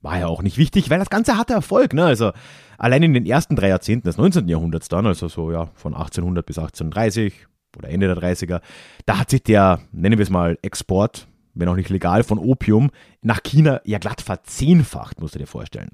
war 0.00 0.18
ja 0.18 0.26
auch 0.26 0.42
nicht 0.42 0.58
wichtig, 0.58 0.90
weil 0.90 0.98
das 0.98 1.10
Ganze 1.10 1.36
hatte 1.36 1.54
Erfolg. 1.54 1.94
Ne? 1.94 2.04
Also 2.04 2.32
allein 2.78 3.02
in 3.02 3.14
den 3.14 3.26
ersten 3.26 3.56
drei 3.56 3.68
Jahrzehnten 3.68 4.06
des 4.06 4.18
19. 4.18 4.48
Jahrhunderts 4.48 4.88
dann, 4.88 5.06
also 5.06 5.28
so 5.28 5.50
ja 5.50 5.70
von 5.74 5.94
1800 5.94 6.44
bis 6.44 6.58
1830, 6.58 7.46
oder 7.76 7.88
Ende 7.88 8.06
der 8.06 8.16
30er, 8.16 8.60
da 9.06 9.18
hat 9.18 9.30
sich 9.30 9.42
der, 9.42 9.80
nennen 9.92 10.18
wir 10.18 10.22
es 10.22 10.30
mal, 10.30 10.58
Export, 10.62 11.26
wenn 11.54 11.68
auch 11.68 11.76
nicht 11.76 11.88
legal, 11.88 12.22
von 12.22 12.38
Opium 12.38 12.90
nach 13.22 13.42
China 13.42 13.80
ja 13.84 13.98
glatt 13.98 14.20
verzehnfacht, 14.20 15.20
musst 15.20 15.34
du 15.34 15.38
dir 15.38 15.46
vorstellen. 15.46 15.90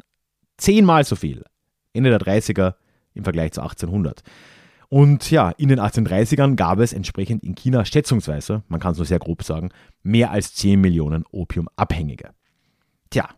Zehnmal 0.57 1.05
so 1.05 1.17
viel. 1.17 1.45
Ende 1.93 2.11
der 2.11 2.21
30er 2.21 2.75
im 3.15 3.25
Vergleich 3.25 3.53
zu 3.53 3.63
1800. 3.63 4.23
Und 4.91 5.31
ja, 5.31 5.51
in 5.51 5.69
den 5.69 5.79
1830ern 5.79 6.57
gab 6.57 6.81
es 6.81 6.93
entsprechend 6.93 7.45
in 7.45 7.55
China 7.55 7.85
schätzungsweise, 7.85 8.65
man 8.67 8.81
kann 8.81 8.93
es 8.93 8.99
nur 8.99 9.07
sehr 9.07 9.21
grob 9.21 9.45
sagen, 9.45 9.71
mehr 10.03 10.33
als 10.33 10.53
10 10.55 10.81
Millionen 10.81 11.25
Opiumabhängige. 11.31 12.31
Tja, 13.09 13.29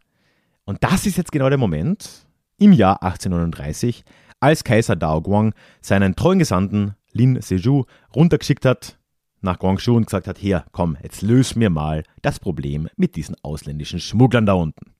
und 0.64 0.82
das 0.82 1.06
ist 1.06 1.18
jetzt 1.18 1.30
genau 1.30 1.50
der 1.50 1.58
Moment, 1.58 2.26
im 2.56 2.72
Jahr 2.72 3.02
1839, 3.02 4.02
als 4.40 4.64
Kaiser 4.64 4.96
Dao 4.96 5.20
Guang 5.20 5.54
seinen 5.82 6.16
treuen 6.16 6.38
Gesandten 6.38 6.94
Lin 7.12 7.40
Sezhou 7.42 7.84
runtergeschickt 8.16 8.64
hat 8.64 8.98
nach 9.42 9.58
Guangzhou 9.58 9.96
und 9.96 10.06
gesagt 10.06 10.28
hat, 10.28 10.38
hier, 10.38 10.64
komm, 10.72 10.96
jetzt 11.02 11.20
löse 11.20 11.58
mir 11.58 11.68
mal 11.68 12.04
das 12.22 12.40
Problem 12.40 12.88
mit 12.96 13.16
diesen 13.16 13.36
ausländischen 13.42 14.00
Schmugglern 14.00 14.46
da 14.46 14.54
unten. 14.54 14.94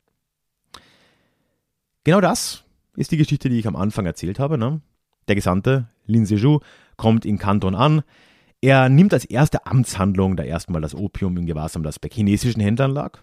Genau 2.04 2.20
das 2.20 2.64
ist 2.96 3.12
die 3.12 3.16
Geschichte, 3.16 3.48
die 3.48 3.58
ich 3.58 3.66
am 3.66 3.76
Anfang 3.76 4.04
erzählt 4.04 4.38
habe. 4.38 4.58
Ne? 4.58 4.82
Der 5.28 5.36
Gesandte 5.36 5.88
Lin 6.06 6.26
Sezhou 6.26 6.60
kommt 6.96 7.24
in 7.24 7.38
Kanton 7.38 7.74
an. 7.74 8.02
Er 8.60 8.88
nimmt 8.88 9.12
als 9.12 9.24
erste 9.24 9.66
Amtshandlung 9.66 10.36
da 10.36 10.44
erstmal 10.44 10.80
das 10.80 10.94
Opium 10.94 11.36
in 11.36 11.46
Gewahrsam, 11.46 11.82
das 11.82 11.98
bei 11.98 12.08
chinesischen 12.08 12.60
Händlern 12.60 12.92
lag. 12.92 13.18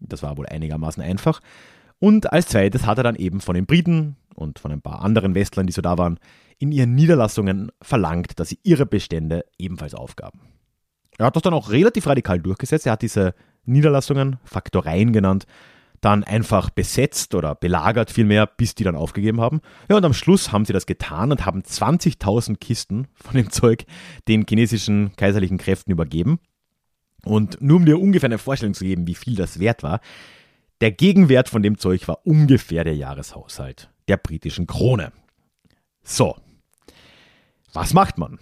Das 0.00 0.22
war 0.22 0.36
wohl 0.36 0.46
einigermaßen 0.46 1.02
einfach. 1.02 1.40
Und 2.00 2.32
als 2.32 2.48
zweites 2.48 2.84
hat 2.86 2.98
er 2.98 3.04
dann 3.04 3.16
eben 3.16 3.40
von 3.40 3.54
den 3.54 3.66
Briten 3.66 4.16
und 4.34 4.58
von 4.58 4.72
ein 4.72 4.82
paar 4.82 5.02
anderen 5.02 5.34
Westlern, 5.34 5.66
die 5.66 5.72
so 5.72 5.80
da 5.80 5.96
waren, 5.96 6.18
in 6.58 6.72
ihren 6.72 6.94
Niederlassungen 6.94 7.70
verlangt, 7.80 8.38
dass 8.38 8.48
sie 8.48 8.58
ihre 8.62 8.86
Bestände 8.86 9.44
ebenfalls 9.58 9.94
aufgaben. 9.94 10.40
Er 11.18 11.26
hat 11.26 11.36
das 11.36 11.42
dann 11.42 11.54
auch 11.54 11.70
relativ 11.70 12.06
radikal 12.06 12.40
durchgesetzt. 12.40 12.86
Er 12.86 12.92
hat 12.92 13.02
diese 13.02 13.34
Niederlassungen, 13.64 14.38
Faktoreien 14.44 15.12
genannt, 15.12 15.46
dann 16.04 16.24
einfach 16.24 16.70
besetzt 16.70 17.34
oder 17.34 17.54
belagert 17.54 18.10
vielmehr, 18.10 18.46
bis 18.46 18.74
die 18.74 18.84
dann 18.84 18.96
aufgegeben 18.96 19.40
haben. 19.40 19.60
Ja, 19.88 19.96
und 19.96 20.04
am 20.04 20.12
Schluss 20.12 20.52
haben 20.52 20.64
sie 20.64 20.72
das 20.72 20.86
getan 20.86 21.32
und 21.32 21.46
haben 21.46 21.62
20.000 21.62 22.56
Kisten 22.58 23.08
von 23.14 23.34
dem 23.34 23.50
Zeug 23.50 23.84
den 24.28 24.44
chinesischen 24.48 25.16
kaiserlichen 25.16 25.58
Kräften 25.58 25.92
übergeben. 25.92 26.38
Und 27.24 27.60
nur 27.62 27.78
um 27.78 27.86
dir 27.86 27.98
ungefähr 27.98 28.28
eine 28.28 28.38
Vorstellung 28.38 28.74
zu 28.74 28.84
geben, 28.84 29.06
wie 29.06 29.14
viel 29.14 29.34
das 29.34 29.58
wert 29.58 29.82
war, 29.82 30.00
der 30.80 30.90
Gegenwert 30.90 31.48
von 31.48 31.62
dem 31.62 31.78
Zeug 31.78 32.06
war 32.06 32.26
ungefähr 32.26 32.84
der 32.84 32.96
Jahreshaushalt 32.96 33.90
der 34.08 34.18
britischen 34.18 34.66
Krone. 34.66 35.12
So, 36.02 36.36
was 37.72 37.94
macht 37.94 38.18
man? 38.18 38.38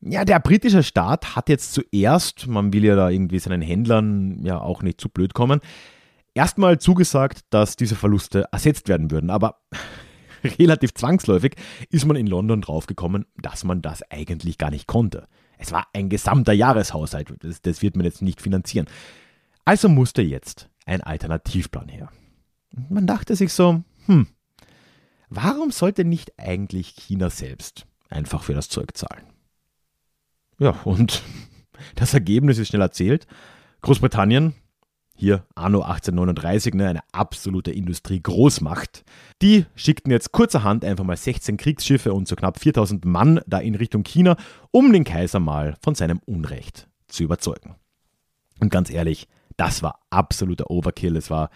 Ja, 0.00 0.24
der 0.24 0.40
britische 0.40 0.82
Staat 0.82 1.36
hat 1.36 1.50
jetzt 1.50 1.74
zuerst, 1.74 2.46
man 2.46 2.72
will 2.72 2.84
ja 2.86 2.96
da 2.96 3.10
irgendwie 3.10 3.38
seinen 3.38 3.60
Händlern 3.60 4.42
ja 4.42 4.58
auch 4.58 4.82
nicht 4.82 4.98
zu 4.98 5.10
blöd 5.10 5.34
kommen, 5.34 5.60
erstmal 6.34 6.78
zugesagt, 6.78 7.40
dass 7.50 7.76
diese 7.76 7.96
Verluste 7.96 8.46
ersetzt 8.52 8.88
werden 8.88 9.10
würden. 9.10 9.30
Aber 9.30 9.60
relativ 10.58 10.94
zwangsläufig 10.94 11.56
ist 11.90 12.06
man 12.06 12.16
in 12.16 12.26
London 12.26 12.60
draufgekommen, 12.60 13.26
dass 13.36 13.64
man 13.64 13.82
das 13.82 14.02
eigentlich 14.10 14.58
gar 14.58 14.70
nicht 14.70 14.86
konnte. 14.86 15.26
Es 15.58 15.72
war 15.72 15.86
ein 15.92 16.08
gesamter 16.08 16.52
Jahreshaushalt, 16.52 17.34
das, 17.40 17.60
das 17.60 17.82
wird 17.82 17.96
man 17.96 18.06
jetzt 18.06 18.22
nicht 18.22 18.40
finanzieren. 18.40 18.86
Also 19.64 19.88
musste 19.88 20.22
jetzt 20.22 20.70
ein 20.86 21.02
Alternativplan 21.02 21.88
her. 21.88 22.10
Man 22.88 23.06
dachte 23.06 23.36
sich 23.36 23.52
so, 23.52 23.82
hm, 24.06 24.26
Warum 25.30 25.70
sollte 25.70 26.04
nicht 26.04 26.32
eigentlich 26.38 26.88
China 26.88 27.30
selbst 27.30 27.86
einfach 28.08 28.42
für 28.42 28.52
das 28.52 28.68
Zeug 28.68 28.96
zahlen? 28.96 29.22
Ja, 30.58 30.70
und 30.84 31.22
das 31.94 32.12
Ergebnis 32.12 32.58
ist 32.58 32.68
schnell 32.68 32.82
erzählt. 32.82 33.28
Großbritannien, 33.80 34.54
hier 35.20 35.44
anno 35.54 35.82
1839, 35.82 36.74
ne, 36.74 36.88
eine 36.88 37.00
absolute 37.12 37.70
Industrie-Großmacht, 37.70 39.04
die 39.42 39.66
schickten 39.74 40.10
jetzt 40.10 40.32
kurzerhand 40.32 40.84
einfach 40.84 41.04
mal 41.04 41.16
16 41.16 41.56
Kriegsschiffe 41.58 42.12
und 42.14 42.26
so 42.26 42.36
knapp 42.36 42.58
4000 42.58 43.04
Mann 43.04 43.40
da 43.46 43.58
in 43.58 43.74
Richtung 43.74 44.02
China, 44.02 44.36
um 44.70 44.92
den 44.92 45.04
Kaiser 45.04 45.38
mal 45.38 45.76
von 45.82 45.94
seinem 45.94 46.20
Unrecht 46.24 46.88
zu 47.06 47.22
überzeugen. 47.22 47.76
Und 48.60 48.70
ganz 48.70 48.90
ehrlich, 48.90 49.28
das 49.56 49.82
war 49.82 50.00
absoluter 50.10 50.70
Overkill. 50.70 51.16
Es 51.16 51.30
war 51.30 51.50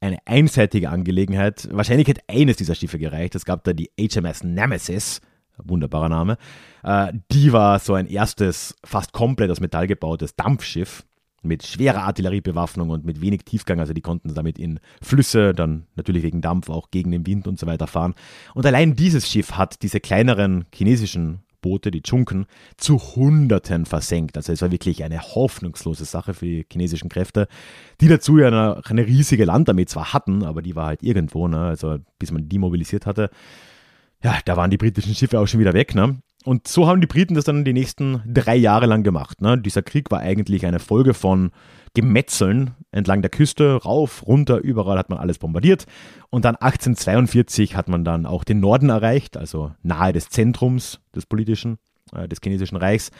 eine 0.00 0.18
einseitige 0.24 0.90
Angelegenheit. 0.90 1.68
Wahrscheinlich 1.72 2.08
hätte 2.08 2.22
eines 2.28 2.56
dieser 2.56 2.74
Schiffe 2.74 2.98
gereicht. 2.98 3.34
Es 3.34 3.44
gab 3.44 3.64
da 3.64 3.72
die 3.72 3.90
HMS 3.98 4.44
Nemesis, 4.44 5.20
wunderbarer 5.58 6.08
Name. 6.08 6.38
Äh, 6.82 7.12
die 7.32 7.52
war 7.52 7.78
so 7.80 7.94
ein 7.94 8.06
erstes, 8.06 8.76
fast 8.84 9.12
komplett 9.12 9.50
aus 9.50 9.60
Metall 9.60 9.86
gebautes 9.86 10.36
Dampfschiff 10.36 11.04
mit 11.42 11.66
schwerer 11.66 12.02
Artilleriebewaffnung 12.02 12.90
und 12.90 13.04
mit 13.04 13.20
wenig 13.20 13.44
Tiefgang. 13.44 13.80
Also 13.80 13.92
die 13.92 14.00
konnten 14.00 14.34
damit 14.34 14.58
in 14.58 14.80
Flüsse, 15.02 15.54
dann 15.54 15.86
natürlich 15.96 16.22
wegen 16.22 16.40
Dampf 16.40 16.68
auch 16.68 16.90
gegen 16.90 17.10
den 17.10 17.26
Wind 17.26 17.46
und 17.48 17.58
so 17.58 17.66
weiter 17.66 17.86
fahren. 17.86 18.14
Und 18.54 18.66
allein 18.66 18.94
dieses 18.94 19.28
Schiff 19.28 19.52
hat 19.52 19.82
diese 19.82 20.00
kleineren 20.00 20.66
chinesischen 20.74 21.42
Boote, 21.60 21.90
die 21.90 22.02
Chunken, 22.02 22.46
zu 22.76 22.98
Hunderten 22.98 23.86
versenkt. 23.86 24.36
Also 24.36 24.52
es 24.52 24.62
war 24.62 24.70
wirklich 24.70 25.04
eine 25.04 25.20
hoffnungslose 25.20 26.04
Sache 26.04 26.34
für 26.34 26.46
die 26.46 26.66
chinesischen 26.70 27.08
Kräfte, 27.08 27.48
die 28.00 28.08
dazu 28.08 28.38
ja 28.38 28.48
eine, 28.48 28.82
eine 28.84 29.06
riesige 29.06 29.44
Landarmee 29.44 29.86
zwar 29.86 30.12
hatten, 30.12 30.44
aber 30.44 30.62
die 30.62 30.76
war 30.76 30.86
halt 30.86 31.02
irgendwo, 31.02 31.48
ne? 31.48 31.60
also 31.60 31.98
bis 32.18 32.32
man 32.32 32.48
die 32.48 32.58
mobilisiert 32.58 33.06
hatte. 33.06 33.30
Ja, 34.22 34.38
da 34.44 34.56
waren 34.56 34.70
die 34.70 34.76
britischen 34.76 35.14
Schiffe 35.14 35.38
auch 35.38 35.46
schon 35.46 35.60
wieder 35.60 35.72
weg. 35.72 35.94
Ne? 35.94 36.20
Und 36.44 36.68
so 36.68 36.86
haben 36.86 37.00
die 37.00 37.06
Briten 37.06 37.34
das 37.34 37.44
dann 37.44 37.64
die 37.64 37.72
nächsten 37.72 38.22
drei 38.26 38.56
Jahre 38.56 38.86
lang 38.86 39.02
gemacht. 39.02 39.42
Ne? 39.42 39.58
Dieser 39.60 39.82
Krieg 39.82 40.10
war 40.10 40.20
eigentlich 40.20 40.64
eine 40.64 40.78
Folge 40.78 41.12
von 41.12 41.50
Gemetzeln 41.92 42.74
entlang 42.92 43.20
der 43.20 43.30
Küste, 43.30 43.74
rauf, 43.74 44.26
runter, 44.26 44.58
überall 44.58 44.98
hat 44.98 45.10
man 45.10 45.18
alles 45.18 45.38
bombardiert. 45.38 45.86
Und 46.30 46.44
dann 46.44 46.56
1842 46.56 47.76
hat 47.76 47.88
man 47.88 48.04
dann 48.04 48.26
auch 48.26 48.44
den 48.44 48.60
Norden 48.60 48.88
erreicht, 48.90 49.36
also 49.36 49.72
nahe 49.82 50.12
des 50.12 50.28
Zentrums 50.28 51.00
des 51.14 51.26
politischen, 51.26 51.78
äh, 52.14 52.28
des 52.28 52.38
chinesischen 52.42 52.76
Reichs. 52.76 53.10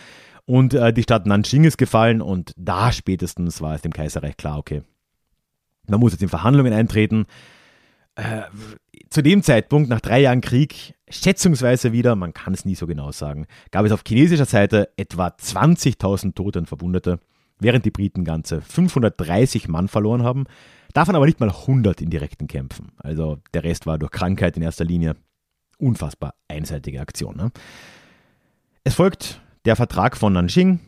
Und 0.46 0.74
äh, 0.74 0.92
die 0.92 1.02
Stadt 1.02 1.26
Nanjing 1.26 1.64
ist 1.64 1.78
gefallen 1.78 2.22
und 2.22 2.54
da 2.56 2.92
spätestens 2.92 3.60
war 3.60 3.74
es 3.74 3.82
dem 3.82 3.92
Kaiserreich 3.92 4.36
klar, 4.36 4.58
okay, 4.58 4.82
man 5.88 6.00
muss 6.00 6.12
jetzt 6.12 6.22
in 6.22 6.28
Verhandlungen 6.28 6.72
eintreten. 6.72 7.26
Äh, 8.20 8.42
zu 9.08 9.22
dem 9.22 9.42
Zeitpunkt, 9.42 9.88
nach 9.88 10.00
drei 10.00 10.20
Jahren 10.20 10.40
Krieg, 10.40 10.94
schätzungsweise 11.08 11.92
wieder, 11.92 12.14
man 12.16 12.34
kann 12.34 12.54
es 12.54 12.64
nie 12.64 12.74
so 12.74 12.86
genau 12.86 13.12
sagen, 13.12 13.46
gab 13.70 13.84
es 13.84 13.92
auf 13.92 14.02
chinesischer 14.06 14.44
Seite 14.44 14.90
etwa 14.96 15.28
20.000 15.28 16.34
Tote 16.34 16.60
und 16.60 16.66
Verwundete, 16.66 17.18
während 17.58 17.84
die 17.84 17.90
Briten 17.90 18.24
ganze 18.24 18.60
530 18.60 19.68
Mann 19.68 19.88
verloren 19.88 20.22
haben, 20.22 20.44
davon 20.92 21.16
aber 21.16 21.26
nicht 21.26 21.40
mal 21.40 21.48
100 21.48 22.00
in 22.00 22.10
direkten 22.10 22.46
Kämpfen. 22.46 22.92
Also 22.98 23.38
der 23.54 23.64
Rest 23.64 23.86
war 23.86 23.98
durch 23.98 24.12
Krankheit 24.12 24.56
in 24.56 24.62
erster 24.62 24.84
Linie. 24.84 25.16
Unfassbar 25.78 26.34
einseitige 26.46 27.00
Aktion. 27.00 27.36
Ne? 27.36 27.52
Es 28.84 28.94
folgt 28.94 29.40
der 29.64 29.76
Vertrag 29.76 30.16
von 30.16 30.34
Nanjing, 30.34 30.80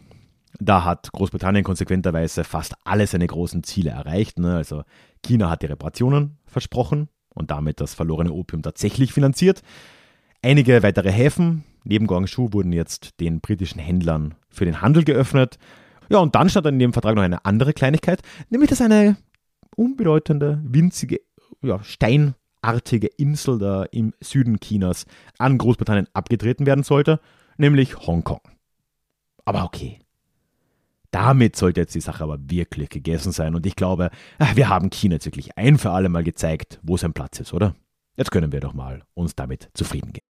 da 0.60 0.84
hat 0.84 1.10
Großbritannien 1.12 1.64
konsequenterweise 1.64 2.44
fast 2.44 2.74
alle 2.84 3.06
seine 3.06 3.26
großen 3.26 3.64
Ziele 3.64 3.90
erreicht. 3.90 4.38
Ne? 4.38 4.56
Also 4.56 4.82
China 5.22 5.48
hat 5.48 5.62
die 5.62 5.66
Reparationen 5.66 6.38
versprochen 6.46 7.08
und 7.34 7.50
damit 7.50 7.80
das 7.80 7.94
verlorene 7.94 8.32
Opium 8.32 8.62
tatsächlich 8.62 9.12
finanziert. 9.12 9.62
Einige 10.42 10.82
weitere 10.82 11.10
Häfen 11.10 11.64
neben 11.84 12.06
Guangzhou 12.06 12.52
wurden 12.52 12.72
jetzt 12.72 13.20
den 13.20 13.40
britischen 13.40 13.78
Händlern 13.78 14.34
für 14.50 14.64
den 14.64 14.80
Handel 14.80 15.04
geöffnet. 15.04 15.58
Ja, 16.08 16.18
und 16.18 16.34
dann 16.34 16.48
stand 16.48 16.66
in 16.66 16.78
dem 16.78 16.92
Vertrag 16.92 17.14
noch 17.14 17.22
eine 17.22 17.44
andere 17.44 17.72
Kleinigkeit, 17.72 18.22
nämlich 18.50 18.70
dass 18.70 18.80
eine 18.80 19.16
unbedeutende, 19.76 20.60
winzige, 20.64 21.20
ja, 21.62 21.82
steinartige 21.82 23.06
Insel 23.16 23.58
da 23.58 23.84
im 23.84 24.12
Süden 24.20 24.60
Chinas 24.60 25.06
an 25.38 25.58
Großbritannien 25.58 26.08
abgetreten 26.12 26.66
werden 26.66 26.84
sollte, 26.84 27.20
nämlich 27.56 27.98
Hongkong. 28.06 28.40
Aber 29.44 29.64
okay, 29.64 29.98
damit 31.12 31.54
sollte 31.54 31.80
jetzt 31.80 31.94
die 31.94 32.00
Sache 32.00 32.24
aber 32.24 32.38
wirklich 32.50 32.88
gegessen 32.88 33.30
sein. 33.30 33.54
Und 33.54 33.64
ich 33.66 33.76
glaube, 33.76 34.10
ah, 34.38 34.50
wir 34.56 34.68
haben 34.68 34.90
China 34.90 35.14
jetzt 35.14 35.26
wirklich 35.26 35.56
ein 35.56 35.78
für 35.78 35.90
alle 35.90 36.08
Mal 36.08 36.24
gezeigt, 36.24 36.80
wo 36.82 36.96
sein 36.96 37.12
Platz 37.12 37.38
ist, 37.38 37.52
oder? 37.52 37.76
Jetzt 38.16 38.32
können 38.32 38.50
wir 38.50 38.60
doch 38.60 38.74
mal 38.74 39.04
uns 39.14 39.34
damit 39.36 39.68
zufrieden 39.74 40.12
geben. 40.12 40.26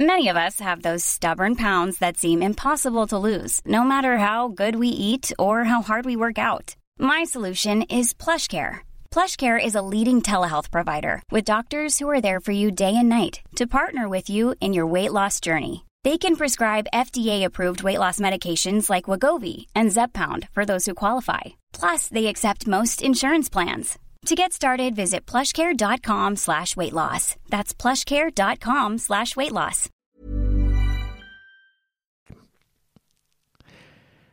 Many 0.00 0.28
of 0.28 0.36
us 0.36 0.58
have 0.58 0.82
those 0.82 1.04
stubborn 1.04 1.54
pounds 1.54 1.98
that 1.98 2.16
seem 2.16 2.42
impossible 2.42 3.06
to 3.06 3.16
lose, 3.16 3.60
no 3.64 3.84
matter 3.84 4.18
how 4.18 4.48
good 4.48 4.74
we 4.74 4.88
eat 4.88 5.32
or 5.38 5.64
how 5.64 5.82
hard 5.82 6.04
we 6.04 6.16
work 6.16 6.36
out. 6.36 6.74
My 6.98 7.22
solution 7.22 7.82
is 7.82 8.12
PlushCare. 8.12 8.78
PlushCare 9.12 9.64
is 9.64 9.76
a 9.76 9.82
leading 9.82 10.20
telehealth 10.20 10.72
provider 10.72 11.22
with 11.30 11.44
doctors 11.44 12.00
who 12.00 12.10
are 12.10 12.20
there 12.20 12.40
for 12.40 12.50
you 12.50 12.72
day 12.72 12.96
and 12.96 13.08
night 13.08 13.42
to 13.54 13.68
partner 13.68 14.08
with 14.08 14.28
you 14.28 14.56
in 14.60 14.74
your 14.74 14.86
weight 14.86 15.12
loss 15.12 15.38
journey. 15.38 15.84
They 16.04 16.18
can 16.18 16.36
prescribe 16.36 16.86
FDA-approved 16.92 17.82
weight 17.82 17.98
loss 17.98 18.20
medications 18.20 18.90
like 18.90 19.06
Wagovi 19.06 19.68
and 19.74 19.90
Zepbound 19.90 20.48
for 20.52 20.66
those 20.66 20.84
who 20.84 20.94
qualify. 20.94 21.40
Plus, 21.72 22.08
they 22.08 22.26
accept 22.26 22.66
most 22.66 23.00
insurance 23.00 23.48
plans. 23.48 23.98
To 24.26 24.34
get 24.34 24.52
started, 24.52 24.94
visit 24.94 25.24
plushcare.com 25.24 26.36
slash 26.36 26.76
weight 26.76 26.92
loss. 26.92 27.36
That's 27.48 27.72
plushcare.com 27.72 28.98
slash 28.98 29.34
weight 29.34 29.52
loss. 29.52 29.88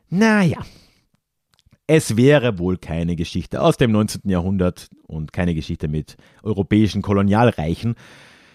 Naja, 0.10 0.66
es 1.88 2.18
wäre 2.18 2.60
wohl 2.60 2.76
keine 2.76 3.16
Geschichte 3.16 3.62
aus 3.62 3.78
dem 3.78 3.94
19. 3.94 4.30
Jahrhundert 4.30 4.90
und 5.08 5.32
keine 5.32 5.56
Geschichte 5.56 5.88
mit 5.88 6.18
europäischen 6.44 7.02
Kolonialreichen, 7.02 7.96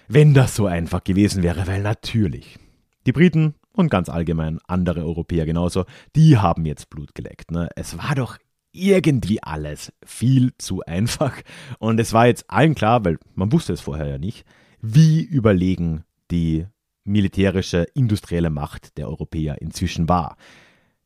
wenn 0.07 0.35
das 0.35 0.55
so 0.55 0.67
einfach 0.67 1.03
gewesen 1.03 1.43
wäre, 1.43 1.67
weil 1.67 1.81
natürlich 1.81 2.59
Die 3.07 3.13
Briten 3.13 3.55
und 3.73 3.91
ganz 3.91 4.09
allgemein 4.09 4.59
andere 4.67 5.05
Europäer 5.05 5.47
genauso, 5.47 5.85
die 6.17 6.37
haben 6.37 6.67
jetzt 6.67 6.91
Blut 6.91 7.15
geleckt. 7.15 7.51
Ne? 7.51 7.69
Es 7.77 7.97
war 7.99 8.15
doch 8.15 8.39
irgendwie 8.73 9.43
alles 9.43 9.93
viel 10.05 10.53
zu 10.59 10.83
einfach. 10.83 11.35
Und 11.79 11.99
es 11.99 12.13
war 12.13 12.27
jetzt 12.27 12.51
allen 12.51 12.75
klar, 12.75 13.05
weil 13.05 13.19
man 13.35 13.53
wusste 13.53 13.73
es 13.73 13.81
vorher 13.81 14.07
ja 14.07 14.19
nicht, 14.19 14.45
wie 14.81 15.23
überlegen 15.23 16.05
die 16.31 16.67
militärische, 17.05 17.87
industrielle 17.95 18.51
Macht 18.51 18.99
der 18.99 19.09
Europäer 19.09 19.61
inzwischen 19.63 20.09
war. 20.09 20.37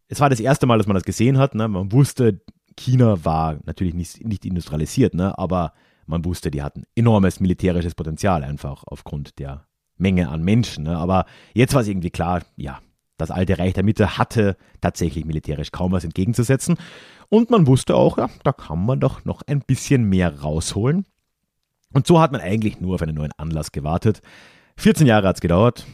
Es 0.09 0.21
war 0.21 0.31
das 0.31 0.41
erste 0.41 0.67
Mal, 0.67 0.79
dass 0.79 0.87
man 0.87 0.95
das 0.95 1.05
gesehen 1.05 1.39
hat. 1.39 1.55
Ne? 1.55 1.69
Man 1.69 1.93
wusste, 1.93 2.41
China 2.77 3.25
war 3.25 3.59
natürlich 3.65 3.95
nicht, 3.95 4.25
nicht 4.25 4.45
industrialisiert, 4.45 5.15
ne? 5.15 5.39
aber 5.39 5.73
man 6.07 6.25
wusste, 6.25 6.51
die 6.51 6.63
hatten 6.63 6.85
enormes 6.97 7.39
militärisches 7.39 7.95
Potenzial 7.95 8.43
einfach 8.43 8.83
aufgrund 8.87 9.39
der 9.39 9.67
Menge 10.01 10.29
an 10.29 10.43
Menschen. 10.43 10.85
Ne? 10.85 10.97
Aber 10.97 11.27
jetzt 11.55 11.75
war 11.75 11.83
es 11.83 11.89
irgendwie 11.89 12.11
klar, 12.11 12.43
ja, 12.57 12.81
das 13.17 13.31
alte 13.31 13.59
Reich 13.59 13.75
der 13.75 13.85
Mitte 13.85 14.19
hatte 14.19 14.57
tatsächlich 14.81 15.25
militärisch 15.25 15.73
kaum 15.73 15.93
was 15.93 16.05
entgegenzusetzen. 16.05 16.77
Und 17.29 17.51
man 17.51 17.67
wusste 17.67 17.95
auch, 17.95 18.19
ja, 18.19 18.29
da 18.43 18.53
kann 18.53 18.85
man 18.85 18.99
doch 18.99 19.25
noch 19.25 19.43
ein 19.43 19.61
bisschen 19.61 20.05
mehr 20.05 20.41
rausholen. 20.41 21.05
Und 21.93 22.07
so 22.07 22.21
hat 22.21 22.33
man 22.33 22.41
eigentlich 22.41 22.81
nur 22.81 22.95
auf 22.95 23.03
einen 23.03 23.15
neuen 23.15 23.33
Anlass 23.37 23.73
gewartet. 23.73 24.23
14 24.77 25.07
Jahre 25.07 25.29
hat 25.29 25.37
es 25.37 25.41
gedauert, 25.41 25.87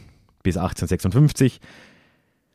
bis 0.43 0.57
1856. 0.57 1.59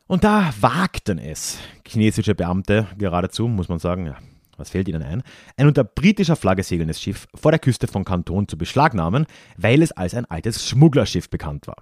Und 0.07 0.25
da 0.25 0.53
wagten 0.61 1.19
es 1.19 1.59
chinesische 1.87 2.35
Beamte 2.35 2.87
geradezu, 2.99 3.49
muss 3.49 3.69
man 3.69 3.79
sagen, 3.79 4.07
ja, 4.07 4.17
was 4.63 4.71
fällt 4.71 4.89
Ihnen 4.89 5.03
ein? 5.03 5.23
Ein 5.57 5.67
unter 5.67 5.85
britischer 5.85 6.37
Flagge 6.37 6.63
segelndes 6.63 7.01
Schiff 7.01 7.27
vor 7.35 7.51
der 7.51 7.59
Küste 7.59 7.89
von 7.89 8.05
Kanton 8.05 8.49
zu 8.49 8.57
beschlagnahmen, 8.57 9.27
weil 9.57 9.83
es 9.83 9.93
als 9.93 10.15
ein 10.15 10.25
altes 10.25 10.67
Schmugglerschiff 10.67 11.29
bekannt 11.29 11.67
war. 11.67 11.77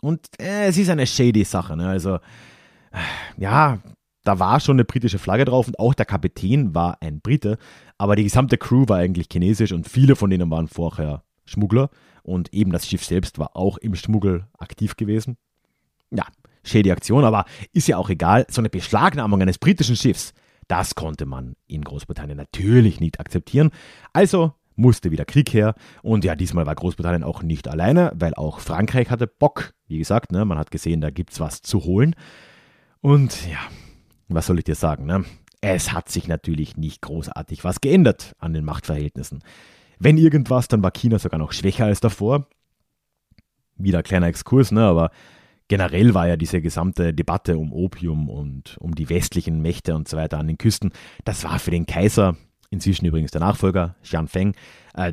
Und 0.00 0.26
äh, 0.40 0.66
es 0.66 0.76
ist 0.76 0.90
eine 0.90 1.06
shady 1.06 1.44
Sache. 1.44 1.76
Ne? 1.76 1.88
Also, 1.88 2.16
äh, 2.16 2.98
ja, 3.36 3.78
da 4.24 4.38
war 4.38 4.60
schon 4.60 4.76
eine 4.76 4.84
britische 4.84 5.18
Flagge 5.18 5.44
drauf 5.44 5.68
und 5.68 5.78
auch 5.78 5.94
der 5.94 6.06
Kapitän 6.06 6.74
war 6.74 6.98
ein 7.00 7.20
Brite, 7.20 7.56
aber 7.96 8.16
die 8.16 8.24
gesamte 8.24 8.58
Crew 8.58 8.84
war 8.88 8.98
eigentlich 8.98 9.28
chinesisch 9.32 9.72
und 9.72 9.88
viele 9.88 10.16
von 10.16 10.28
denen 10.28 10.50
waren 10.50 10.68
vorher 10.68 11.22
Schmuggler 11.44 11.88
und 12.24 12.52
eben 12.52 12.72
das 12.72 12.86
Schiff 12.86 13.04
selbst 13.04 13.38
war 13.38 13.56
auch 13.56 13.78
im 13.78 13.94
Schmuggel 13.94 14.46
aktiv 14.58 14.96
gewesen. 14.96 15.38
Ja, 16.10 16.26
shady 16.64 16.90
Aktion, 16.90 17.24
aber 17.24 17.44
ist 17.72 17.88
ja 17.88 17.96
auch 17.96 18.10
egal. 18.10 18.44
So 18.50 18.60
eine 18.60 18.70
Beschlagnahmung 18.70 19.40
eines 19.40 19.58
britischen 19.58 19.96
Schiffs, 19.96 20.34
das 20.68 20.94
konnte 20.94 21.26
man 21.26 21.56
in 21.66 21.82
Großbritannien 21.82 22.36
natürlich 22.36 23.00
nicht 23.00 23.20
akzeptieren. 23.20 23.70
Also 24.12 24.52
musste 24.76 25.10
wieder 25.10 25.24
Krieg 25.24 25.52
her. 25.52 25.74
Und 26.02 26.24
ja, 26.24 26.36
diesmal 26.36 26.66
war 26.66 26.74
Großbritannien 26.74 27.24
auch 27.24 27.42
nicht 27.42 27.68
alleine, 27.68 28.12
weil 28.14 28.34
auch 28.34 28.60
Frankreich 28.60 29.10
hatte 29.10 29.26
Bock. 29.26 29.74
Wie 29.88 29.98
gesagt, 29.98 30.30
ne, 30.32 30.44
man 30.44 30.58
hat 30.58 30.70
gesehen, 30.70 31.00
da 31.00 31.10
gibt 31.10 31.32
es 31.32 31.40
was 31.40 31.62
zu 31.62 31.84
holen. 31.84 32.14
Und 33.00 33.48
ja, 33.48 33.58
was 34.28 34.46
soll 34.46 34.58
ich 34.58 34.64
dir 34.64 34.74
sagen? 34.74 35.06
Ne? 35.06 35.24
Es 35.60 35.92
hat 35.92 36.08
sich 36.08 36.28
natürlich 36.28 36.76
nicht 36.76 37.02
großartig 37.02 37.64
was 37.64 37.80
geändert 37.80 38.34
an 38.38 38.52
den 38.52 38.64
Machtverhältnissen. 38.64 39.42
Wenn 39.98 40.16
irgendwas, 40.16 40.68
dann 40.68 40.82
war 40.82 40.92
China 40.92 41.18
sogar 41.18 41.38
noch 41.38 41.52
schwächer 41.52 41.86
als 41.86 42.00
davor. 42.00 42.46
Wieder 43.76 44.02
kleiner 44.02 44.28
Exkurs, 44.28 44.70
ne, 44.70 44.84
aber 44.84 45.10
generell 45.68 46.14
war 46.14 46.26
ja 46.26 46.36
diese 46.36 46.60
gesamte 46.60 47.14
Debatte 47.14 47.58
um 47.58 47.72
Opium 47.72 48.28
und 48.28 48.76
um 48.78 48.94
die 48.94 49.08
westlichen 49.08 49.60
Mächte 49.60 49.94
und 49.94 50.08
so 50.08 50.16
weiter 50.16 50.38
an 50.38 50.48
den 50.48 50.58
Küsten, 50.58 50.92
das 51.24 51.44
war 51.44 51.58
für 51.58 51.70
den 51.70 51.86
Kaiser, 51.86 52.36
inzwischen 52.70 53.06
übrigens 53.06 53.30
der 53.30 53.40
Nachfolger, 53.40 53.96
Xian 54.02 54.28
Feng, 54.28 54.54
äh, 54.94 55.12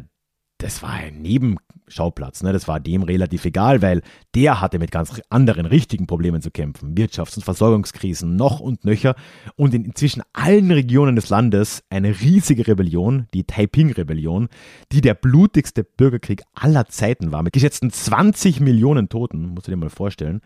das 0.57 0.81
war 0.81 0.91
ein 0.91 1.21
Nebenschauplatz. 1.21 2.41
Ne? 2.41 2.53
Das 2.53 2.67
war 2.67 2.79
dem 2.79 3.03
relativ 3.03 3.45
egal, 3.45 3.81
weil 3.81 4.01
der 4.33 4.61
hatte 4.61 4.79
mit 4.79 4.91
ganz 4.91 5.21
anderen 5.29 5.65
richtigen 5.65 6.07
Problemen 6.07 6.41
zu 6.41 6.49
kämpfen. 6.49 6.95
Wirtschafts- 6.95 7.35
und 7.35 7.43
Versorgungskrisen 7.43 8.35
noch 8.35 8.59
und 8.59 8.85
nöcher. 8.85 9.15
Und 9.55 9.73
in 9.73 9.83
inzwischen 9.83 10.23
allen 10.33 10.71
Regionen 10.71 11.15
des 11.15 11.29
Landes 11.29 11.83
eine 11.89 12.21
riesige 12.21 12.67
Rebellion, 12.67 13.27
die 13.33 13.43
Taiping-Rebellion, 13.43 14.47
die 14.91 15.01
der 15.01 15.13
blutigste 15.13 15.83
Bürgerkrieg 15.83 16.43
aller 16.53 16.85
Zeiten 16.87 17.31
war. 17.31 17.43
Mit 17.43 17.53
geschätzten 17.53 17.91
20 17.91 18.61
Millionen 18.61 19.09
Toten, 19.09 19.49
musst 19.49 19.67
du 19.67 19.71
dir 19.71 19.77
mal 19.77 19.89
vorstellen. 19.89 20.41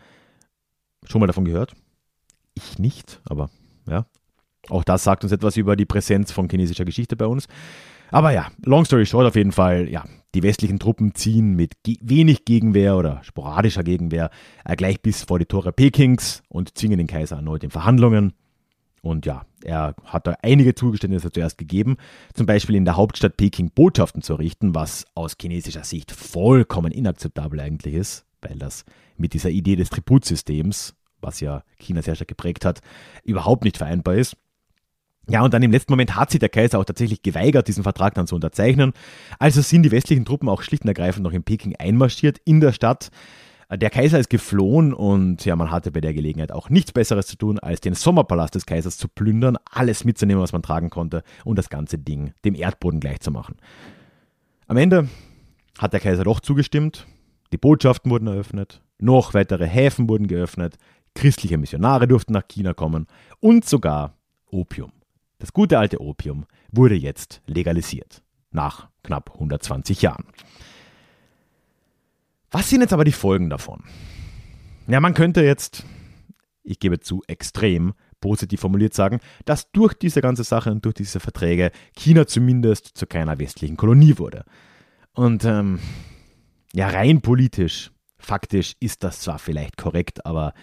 Schon 1.06 1.22
mal 1.22 1.28
davon 1.28 1.46
gehört? 1.46 1.76
Ich 2.56 2.80
nicht, 2.80 3.22
aber 3.26 3.50
ja. 3.88 4.06
Auch 4.70 4.84
das 4.84 5.04
sagt 5.04 5.24
uns 5.24 5.32
etwas 5.32 5.56
über 5.56 5.76
die 5.76 5.86
Präsenz 5.86 6.32
von 6.32 6.50
chinesischer 6.50 6.86
Geschichte 6.86 7.16
bei 7.16 7.26
uns. 7.26 7.48
Aber 8.12 8.32
ja, 8.32 8.48
long 8.64 8.86
story 8.86 9.06
short 9.06 9.28
auf 9.28 9.36
jeden 9.36 9.52
Fall, 9.52 9.90
ja, 9.90 10.04
die 10.36 10.44
westlichen 10.44 10.80
Truppen 10.80 11.16
ziehen 11.16 11.56
mit 11.56 11.74
wenig 12.02 12.46
Gegenwehr 12.46 12.98
oder 12.98 13.24
sporadischer 13.24 13.84
Gegenwehr 13.84 14.30
äh, 14.64 14.76
gleich 14.76 15.02
bis 15.02 15.24
vor 15.24 15.40
die 15.40 15.46
Tore 15.46 15.72
Pekings 15.72 16.44
und 16.50 16.78
zwingen 16.78 16.98
den 16.98 17.08
Kaiser 17.08 17.38
erneut 17.38 17.64
in 17.64 17.72
Verhandlungen. 17.72 18.34
Und 19.02 19.26
ja, 19.26 19.46
er 19.64 19.96
hat 20.04 20.28
da 20.28 20.36
einige 20.42 20.76
Zugeständnisse 20.76 21.32
zuerst 21.32 21.58
gegeben, 21.58 21.98
zum 22.34 22.46
Beispiel 22.46 22.76
in 22.76 22.86
der 22.86 22.98
Hauptstadt 22.98 23.38
Peking 23.38 23.72
Botschaften 23.72 24.22
zu 24.22 24.34
errichten, 24.34 24.76
was 24.76 25.06
aus 25.16 25.36
chinesischer 25.40 25.84
Sicht 25.84 26.12
vollkommen 26.12 26.92
inakzeptabel 26.92 27.60
eigentlich 27.60 27.94
ist, 27.96 28.26
weil 28.42 28.58
das 28.58 28.84
mit 29.18 29.34
dieser 29.34 29.50
Idee 29.50 29.78
des 29.78 29.90
Tributsystems, 29.90 30.96
was 31.22 31.40
ja 31.40 31.64
China 31.78 32.02
sehr 32.02 32.16
stark 32.16 32.28
geprägt 32.28 32.66
hat, 32.66 32.82
überhaupt 33.24 33.64
nicht 33.64 33.78
vereinbar 33.78 34.16
ist. 34.16 34.36
Ja, 35.30 35.44
und 35.44 35.54
dann 35.54 35.62
im 35.62 35.72
letzten 35.72 35.94
Moment 35.94 36.16
hat 36.16 36.32
sich 36.32 36.40
der 36.40 36.50
Kaiser 36.50 36.80
auch 36.80 36.86
tatsächlich 36.86 37.22
geweigert, 37.22 37.68
diesen 37.68 37.84
Vertrag 37.84 38.16
dann 38.16 38.26
zu 38.26 38.34
unterzeichnen. 38.34 38.94
Also 39.38 39.62
sind 39.62 39.84
die 39.84 39.92
westlichen 39.92 40.26
Truppen 40.26 40.50
auch 40.50 40.64
schlicht 40.64 40.84
und 40.84 40.88
ergreifend 40.88 41.24
noch 41.24 41.34
in 41.34 41.44
Peking 41.44 41.76
einmarschiert 41.78 42.40
in 42.46 42.60
der 42.60 42.72
Stadt. 42.72 43.10
Der 43.72 43.92
Kaiser 43.92 44.18
ist 44.18 44.32
geflohen 44.32 44.92
und 44.94 45.46
ja, 45.46 45.56
man 45.56 45.70
hatte 45.70 45.92
bei 45.92 46.02
der 46.02 46.16
Gelegenheit 46.16 46.52
auch 46.52 46.72
nichts 46.72 46.92
Besseres 46.92 47.28
zu 47.28 47.38
tun, 47.38 47.60
als 47.60 47.80
den 47.82 47.94
Sommerpalast 47.94 48.56
des 48.56 48.66
Kaisers 48.66 48.98
zu 48.98 49.08
plündern, 49.08 49.58
alles 49.72 50.04
mitzunehmen, 50.04 50.42
was 50.42 50.54
man 50.54 50.64
tragen 50.64 50.90
konnte 50.90 51.22
und 51.46 51.60
das 51.60 51.70
ganze 51.70 52.00
Ding 52.00 52.34
dem 52.44 52.56
Erdboden 52.56 53.00
gleichzumachen. 53.00 53.58
Am 54.66 54.78
Ende 54.78 55.08
hat 55.78 55.94
der 55.94 56.00
Kaiser 56.00 56.24
doch 56.24 56.40
zugestimmt, 56.40 57.06
die 57.54 57.58
Botschaften 57.58 58.10
wurden 58.10 58.26
eröffnet, 58.26 58.82
noch 58.98 59.36
weitere 59.36 59.68
Häfen 59.68 60.10
wurden 60.10 60.26
geöffnet, 60.26 60.78
christliche 61.14 61.60
Missionare 61.60 62.08
durften 62.08 62.34
nach 62.34 62.48
China 62.48 62.74
kommen 62.74 63.06
und 63.40 63.66
sogar 63.66 64.18
Opium. 64.48 64.92
Das 65.40 65.54
gute 65.54 65.80
alte 65.80 66.02
Opium 66.02 66.46
wurde 66.72 66.96
jetzt 66.96 67.42
legalisiert, 67.48 68.22
nach 68.52 68.90
knapp 69.04 69.32
120 69.34 70.02
Jahren. 70.02 70.26
Was 72.52 72.70
sind 72.70 72.82
jetzt 72.82 72.94
aber 72.94 73.06
die 73.06 73.14
Folgen 73.14 73.50
davon? 73.50 73.84
Ja, 74.88 75.00
man 75.00 75.14
könnte 75.14 75.42
jetzt, 75.42 75.86
ich 76.64 76.80
gebe 76.80 77.00
zu, 77.00 77.22
extrem 77.28 77.94
positiv 78.20 78.60
formuliert 78.60 78.94
sagen, 78.94 79.20
dass 79.46 79.72
durch 79.72 79.94
diese 79.94 80.20
ganze 80.22 80.44
Sache 80.44 80.72
und 80.72 80.84
durch 80.84 80.96
diese 80.96 81.22
Verträge 81.22 81.72
China 81.96 82.28
zumindest 82.28 82.98
zu 82.98 83.08
keiner 83.08 83.40
westlichen 83.40 83.78
Kolonie 83.78 84.18
wurde. 84.18 84.44
Und 85.14 85.46
ähm, 85.46 85.80
ja, 86.74 86.90
rein 86.90 87.22
politisch, 87.22 87.92
faktisch 88.18 88.76
ist 88.80 89.04
das 89.04 89.22
zwar 89.22 89.40
vielleicht 89.40 89.78
korrekt, 89.78 90.26
aber 90.26 90.54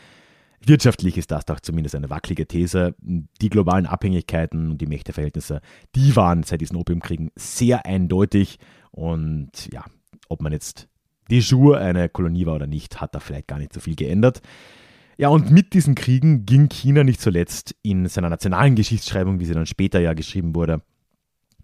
wirtschaftlich 0.65 1.19
ist 1.19 1.31
das 1.31 1.45
doch 1.45 1.61
zumindest 1.61 1.95
eine 1.95 2.11
wackelige 2.11 2.47
These. 2.47 2.95
Die 3.01 3.49
globalen 3.49 3.87
Abhängigkeiten 3.87 4.71
und 4.71 4.81
die 4.81 4.87
Mächteverhältnisse, 4.87 5.61
die 5.95 6.17
waren 6.17 6.43
seit 6.43 6.61
diesen 6.61 6.77
Opiumkriegen 6.77 7.31
sehr 7.37 7.87
eindeutig. 7.87 8.59
Und 8.91 9.51
ja, 9.73 9.85
ob 10.29 10.43
man 10.43 10.53
jetzt 10.53 10.89
die 11.31 11.41
Jour 11.41 11.79
eine 11.79 12.09
Kolonie 12.09 12.47
war 12.47 12.55
oder 12.55 12.67
nicht, 12.67 13.01
hat 13.01 13.15
da 13.15 13.21
vielleicht 13.21 13.49
gar 13.49 13.59
nicht 13.59 13.73
so 13.73 13.81
viel 13.81 13.97
geändert. 13.97 14.41
Ja, 15.19 15.29
und 15.29 15.51
mit 15.51 15.73
diesen 15.73 15.95
Kriegen 15.95 16.45
ging 16.45 16.69
China 16.69 17.03
nicht 17.03 17.21
zuletzt 17.21 17.75
in 17.83 18.07
seiner 18.07 18.29
nationalen 18.29 18.75
Geschichtsschreibung, 18.75 19.41
wie 19.41 19.47
sie 19.47 19.55
dann 19.55 19.67
später 19.67 19.99
ja 19.99 20.13
geschrieben 20.13 20.55
wurde, 20.55 20.83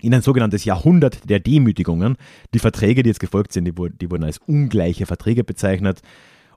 in 0.01 0.15
ein 0.15 0.23
sogenanntes 0.23 0.65
Jahrhundert 0.65 1.29
der 1.29 1.39
Demütigungen. 1.39 2.17
Die 2.55 2.59
Verträge, 2.59 3.03
die 3.03 3.11
jetzt 3.11 3.21
gefolgt 3.21 3.53
sind, 3.53 3.67
die 3.67 3.77
wurden 4.11 4.25
als 4.25 4.39
ungleiche 4.39 5.07
Verträge 5.07 5.45
bezeichnet. 5.45 6.01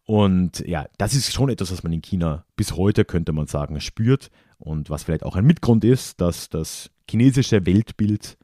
Und 0.06 0.60
ja, 0.68 0.86
das 0.98 1.16
ist 1.16 1.34
schon 1.34 1.50
etwas, 1.50 1.72
was 1.72 1.84
man 1.84 1.92
in 1.92 2.02
China 2.02 2.46
bis 2.56 2.74
heute, 2.74 3.06
könnte 3.06 3.34
man 3.34 3.48
sagen, 3.48 3.82
spürt 3.82 4.30
und 4.60 4.90
was 4.90 5.04
vielleicht 5.04 5.24
auch 5.24 5.36
ein 5.36 5.46
Mitgrund 5.46 5.84
ist, 5.84 6.22
dass 6.22 6.50
das 6.50 6.92
chinesische 7.10 7.66
Weltbild 7.66 8.38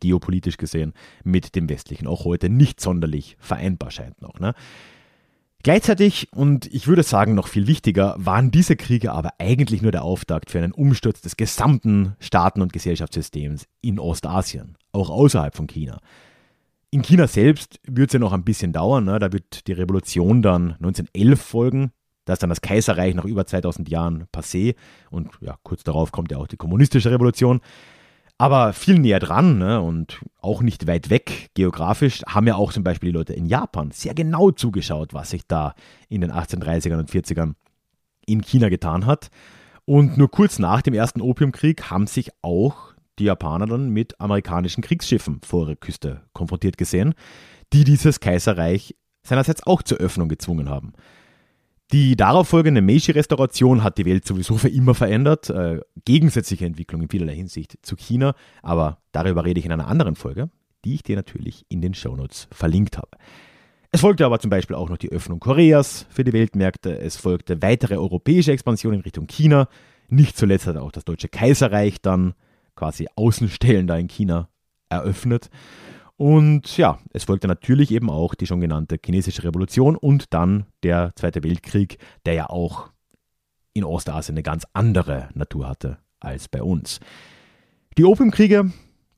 geopolitisch 0.00 0.56
gesehen 0.56 0.94
mit 1.24 1.54
dem 1.54 1.68
westlichen 1.68 2.06
auch 2.06 2.24
heute 2.24 2.48
nicht 2.48 2.80
sonderlich 2.80 3.36
vereinbar 3.40 3.90
scheint 3.90 4.22
noch. 4.22 4.38
Ne? 4.38 4.54
Gleichzeitig, 5.64 6.28
und 6.32 6.66
ich 6.72 6.86
würde 6.86 7.02
sagen 7.02 7.34
noch 7.34 7.48
viel 7.48 7.66
wichtiger, 7.66 8.14
waren 8.16 8.50
diese 8.50 8.76
Kriege 8.76 9.12
aber 9.12 9.34
eigentlich 9.38 9.82
nur 9.82 9.90
der 9.90 10.04
Auftakt 10.04 10.50
für 10.50 10.58
einen 10.58 10.72
Umsturz 10.72 11.20
des 11.20 11.36
gesamten 11.36 12.14
Staaten- 12.20 12.62
und 12.62 12.72
Gesellschaftssystems 12.72 13.66
in 13.80 13.98
Ostasien, 13.98 14.76
auch 14.92 15.10
außerhalb 15.10 15.54
von 15.56 15.66
China. 15.66 16.00
In 16.90 17.02
China 17.02 17.26
selbst 17.26 17.80
wird 17.86 18.08
es 18.08 18.12
ja 18.14 18.18
noch 18.18 18.32
ein 18.32 18.44
bisschen 18.44 18.72
dauern, 18.72 19.04
ne? 19.04 19.18
da 19.18 19.32
wird 19.32 19.66
die 19.66 19.72
Revolution 19.72 20.40
dann 20.40 20.72
1911 20.72 21.40
folgen, 21.40 21.92
da 22.24 22.32
ist 22.32 22.42
dann 22.42 22.48
das 22.48 22.62
Kaiserreich 22.62 23.14
nach 23.14 23.26
über 23.26 23.46
2000 23.46 23.88
Jahren 23.90 24.24
passé 24.34 24.74
und 25.10 25.30
ja, 25.40 25.56
kurz 25.62 25.84
darauf 25.84 26.12
kommt 26.12 26.30
ja 26.30 26.38
auch 26.38 26.46
die 26.46 26.56
kommunistische 26.56 27.10
Revolution. 27.10 27.60
Aber 28.40 28.72
viel 28.72 29.00
näher 29.00 29.18
dran 29.18 29.58
ne, 29.58 29.80
und 29.80 30.24
auch 30.40 30.62
nicht 30.62 30.86
weit 30.86 31.10
weg 31.10 31.50
geografisch 31.54 32.22
haben 32.26 32.46
ja 32.46 32.54
auch 32.54 32.72
zum 32.72 32.84
Beispiel 32.84 33.10
die 33.10 33.16
Leute 33.18 33.32
in 33.32 33.46
Japan 33.46 33.90
sehr 33.90 34.14
genau 34.14 34.52
zugeschaut, 34.52 35.12
was 35.12 35.30
sich 35.30 35.46
da 35.48 35.74
in 36.08 36.20
den 36.20 36.30
1830ern 36.30 37.00
und 37.00 37.10
40ern 37.10 37.54
in 38.26 38.42
China 38.42 38.68
getan 38.68 39.06
hat. 39.06 39.30
Und 39.84 40.16
nur 40.16 40.30
kurz 40.30 40.60
nach 40.60 40.82
dem 40.82 40.94
ersten 40.94 41.20
Opiumkrieg 41.20 41.90
haben 41.90 42.06
sich 42.06 42.30
auch 42.42 42.87
die 43.18 43.24
Japaner 43.24 43.66
dann 43.66 43.90
mit 43.90 44.20
amerikanischen 44.20 44.82
Kriegsschiffen 44.82 45.40
vor 45.44 45.66
ihrer 45.66 45.76
Küste 45.76 46.22
konfrontiert 46.32 46.78
gesehen, 46.78 47.14
die 47.72 47.84
dieses 47.84 48.20
Kaiserreich 48.20 48.96
seinerseits 49.22 49.66
auch 49.66 49.82
zur 49.82 49.98
Öffnung 49.98 50.28
gezwungen 50.28 50.68
haben. 50.68 50.92
Die 51.92 52.16
darauffolgende 52.16 52.82
Meiji-Restauration 52.82 53.82
hat 53.82 53.96
die 53.96 54.04
Welt 54.04 54.26
sowieso 54.26 54.58
für 54.58 54.68
immer 54.68 54.94
verändert. 54.94 55.48
Äh, 55.48 55.80
gegensätzliche 56.04 56.66
Entwicklung 56.66 57.02
in 57.02 57.08
vielerlei 57.08 57.34
Hinsicht 57.34 57.78
zu 57.82 57.96
China, 57.96 58.34
aber 58.62 58.98
darüber 59.12 59.44
rede 59.44 59.58
ich 59.58 59.66
in 59.66 59.72
einer 59.72 59.88
anderen 59.88 60.14
Folge, 60.14 60.50
die 60.84 60.94
ich 60.94 61.02
dir 61.02 61.16
natürlich 61.16 61.64
in 61.70 61.80
den 61.80 61.94
Shownotes 61.94 62.48
verlinkt 62.52 62.98
habe. 62.98 63.16
Es 63.90 64.02
folgte 64.02 64.26
aber 64.26 64.38
zum 64.38 64.50
Beispiel 64.50 64.76
auch 64.76 64.90
noch 64.90 64.98
die 64.98 65.10
Öffnung 65.10 65.40
Koreas 65.40 66.04
für 66.10 66.24
die 66.24 66.34
Weltmärkte, 66.34 66.98
es 66.98 67.16
folgte 67.16 67.62
weitere 67.62 67.96
europäische 67.96 68.52
Expansion 68.52 68.92
in 68.92 69.00
Richtung 69.00 69.26
China, 69.26 69.66
nicht 70.08 70.36
zuletzt 70.36 70.66
hat 70.66 70.76
auch 70.76 70.92
das 70.92 71.06
Deutsche 71.06 71.28
Kaiserreich 71.28 72.02
dann 72.02 72.34
quasi 72.78 73.08
Außenstellen 73.16 73.86
da 73.86 73.96
in 73.96 74.08
China 74.08 74.48
eröffnet. 74.88 75.50
Und 76.16 76.76
ja, 76.76 76.98
es 77.12 77.24
folgte 77.24 77.46
natürlich 77.46 77.90
eben 77.90 78.08
auch 78.08 78.34
die 78.34 78.46
schon 78.46 78.60
genannte 78.60 78.98
chinesische 79.04 79.44
Revolution 79.44 79.96
und 79.96 80.32
dann 80.32 80.66
der 80.82 81.12
Zweite 81.16 81.44
Weltkrieg, 81.44 81.98
der 82.24 82.34
ja 82.34 82.50
auch 82.50 82.90
in 83.72 83.84
Ostasien 83.84 84.34
eine 84.34 84.42
ganz 84.42 84.64
andere 84.72 85.28
Natur 85.34 85.68
hatte 85.68 85.98
als 86.20 86.48
bei 86.48 86.62
uns. 86.62 87.00
Die 87.96 88.04
Opiumkriege 88.04 88.72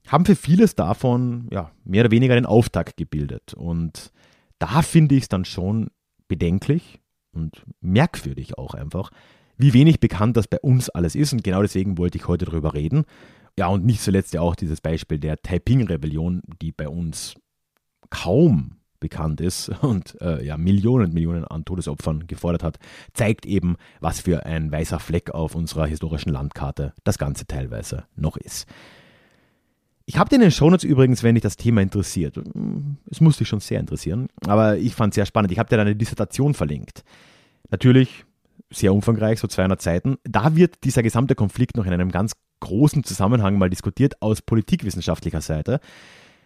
haben 0.08 0.24
für 0.24 0.36
vieles 0.36 0.74
davon 0.74 1.48
ja, 1.50 1.70
mehr 1.84 2.02
oder 2.04 2.10
weniger 2.10 2.34
den 2.34 2.46
Auftakt 2.46 2.96
gebildet. 2.96 3.54
Und 3.54 4.12
da 4.58 4.82
finde 4.82 5.14
ich 5.14 5.22
es 5.22 5.28
dann 5.28 5.44
schon 5.44 5.90
bedenklich 6.28 7.00
und 7.32 7.64
merkwürdig 7.80 8.58
auch 8.58 8.74
einfach, 8.74 9.10
wie 9.56 9.72
wenig 9.72 10.00
bekannt 10.00 10.36
das 10.36 10.48
bei 10.48 10.58
uns 10.60 10.88
alles 10.90 11.14
ist. 11.14 11.32
Und 11.32 11.44
genau 11.44 11.62
deswegen 11.62 11.98
wollte 11.98 12.18
ich 12.18 12.28
heute 12.28 12.44
darüber 12.44 12.74
reden. 12.74 13.04
Ja, 13.58 13.68
und 13.68 13.84
nicht 13.84 14.02
zuletzt 14.02 14.32
ja 14.32 14.40
auch 14.40 14.56
dieses 14.56 14.80
Beispiel 14.80 15.18
der 15.18 15.42
Taiping-Rebellion, 15.42 16.42
die 16.62 16.72
bei 16.72 16.88
uns 16.88 17.34
kaum 18.10 18.76
bekannt 19.00 19.40
ist 19.40 19.68
und 19.82 20.20
äh, 20.20 20.44
ja, 20.44 20.56
Millionen 20.56 21.06
und 21.06 21.14
Millionen 21.14 21.44
an 21.44 21.64
Todesopfern 21.64 22.26
gefordert 22.26 22.62
hat, 22.62 22.78
zeigt 23.14 23.46
eben, 23.46 23.76
was 24.00 24.20
für 24.20 24.46
ein 24.46 24.70
weißer 24.70 25.00
Fleck 25.00 25.30
auf 25.30 25.54
unserer 25.54 25.86
historischen 25.86 26.30
Landkarte 26.30 26.92
das 27.02 27.18
Ganze 27.18 27.46
teilweise 27.46 28.04
noch 28.14 28.36
ist. 28.36 28.68
Ich 30.06 30.18
habe 30.18 30.28
dir 30.28 30.36
in 30.36 30.42
den 30.42 30.50
Shownotes 30.50 30.84
übrigens, 30.84 31.22
wenn 31.22 31.36
dich 31.36 31.42
das 31.42 31.56
Thema 31.56 31.82
interessiert, 31.82 32.36
es 33.10 33.20
muss 33.20 33.38
dich 33.38 33.48
schon 33.48 33.60
sehr 33.60 33.78
interessieren, 33.78 34.28
aber 34.44 34.76
ich 34.76 34.94
fand 34.94 35.12
es 35.12 35.14
sehr 35.14 35.26
spannend, 35.26 35.52
ich 35.52 35.58
habe 35.58 35.68
dir 35.68 35.80
eine 35.80 35.94
Dissertation 35.94 36.52
verlinkt. 36.52 37.04
Natürlich 37.70 38.24
sehr 38.70 38.92
umfangreich, 38.92 39.38
so 39.38 39.46
200 39.46 39.80
Seiten. 39.80 40.16
Da 40.24 40.56
wird 40.56 40.82
dieser 40.84 41.02
gesamte 41.02 41.34
Konflikt 41.34 41.76
noch 41.76 41.86
in 41.86 41.92
einem 41.92 42.10
ganz 42.10 42.32
großen 42.60 43.04
Zusammenhang 43.04 43.58
mal 43.58 43.70
diskutiert 43.70 44.20
aus 44.22 44.42
politikwissenschaftlicher 44.42 45.40
Seite, 45.40 45.80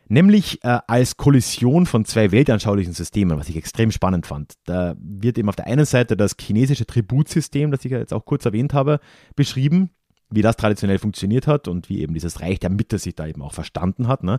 nämlich 0.09 0.63
äh, 0.65 0.79
als 0.87 1.17
Kollision 1.17 1.87
von 1.87 2.05
zwei 2.05 2.33
weltanschaulichen 2.33 2.93
Systemen, 2.93 3.39
was 3.39 3.49
ich 3.49 3.57
extrem 3.57 3.91
spannend 3.91 4.27
fand. 4.27 4.55
Da 4.65 4.95
wird 4.99 5.39
eben 5.39 5.49
auf 5.49 5.57
der 5.57 5.67
einen 5.67 5.85
Seite 5.85 6.17
das 6.17 6.37
chinesische 6.41 6.87
Tributsystem, 6.87 7.71
das 7.71 7.85
ich 7.85 7.93
ja 7.93 7.99
jetzt 7.99 8.13
auch 8.13 8.25
kurz 8.25 8.45
erwähnt 8.45 8.75
habe, 8.75 9.01
beschrieben, 9.37 9.91
wie 10.31 10.43
das 10.43 10.57
traditionell 10.57 10.99
funktioniert 10.99 11.47
hat 11.47 11.69
und 11.69 11.89
wie 11.89 12.01
eben 12.01 12.15
dieses 12.15 12.41
Reich 12.41 12.59
der 12.59 12.71
Mitte 12.71 12.99
sich 12.99 13.15
da 13.15 13.27
eben 13.27 13.43
auch 13.43 13.53
verstanden 13.53 14.09
hat. 14.09 14.25
Ne? 14.25 14.39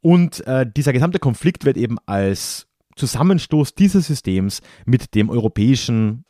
Und 0.00 0.46
äh, 0.46 0.66
dieser 0.70 0.92
gesamte 0.92 1.18
Konflikt 1.18 1.64
wird 1.64 1.76
eben 1.76 1.96
als 2.06 2.66
Zusammenstoß 2.96 3.74
dieses 3.74 4.06
Systems 4.06 4.60
mit 4.84 5.14
dem 5.14 5.30
europäischen, 5.30 6.24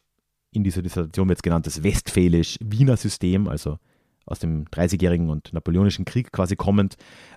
in 0.52 0.64
dieser 0.64 0.82
Dissertation 0.82 1.28
wird 1.28 1.38
es 1.38 1.42
genannt, 1.42 1.66
das 1.66 1.82
westfälisch-Wiener 1.82 2.96
System, 2.96 3.48
also 3.48 3.78
aus 4.26 4.38
dem 4.38 4.64
Dreißigjährigen 4.70 5.30
und 5.30 5.52
Napoleonischen 5.52 6.04
Krieg 6.04 6.32
quasi 6.32 6.56
kommend, 6.56 6.96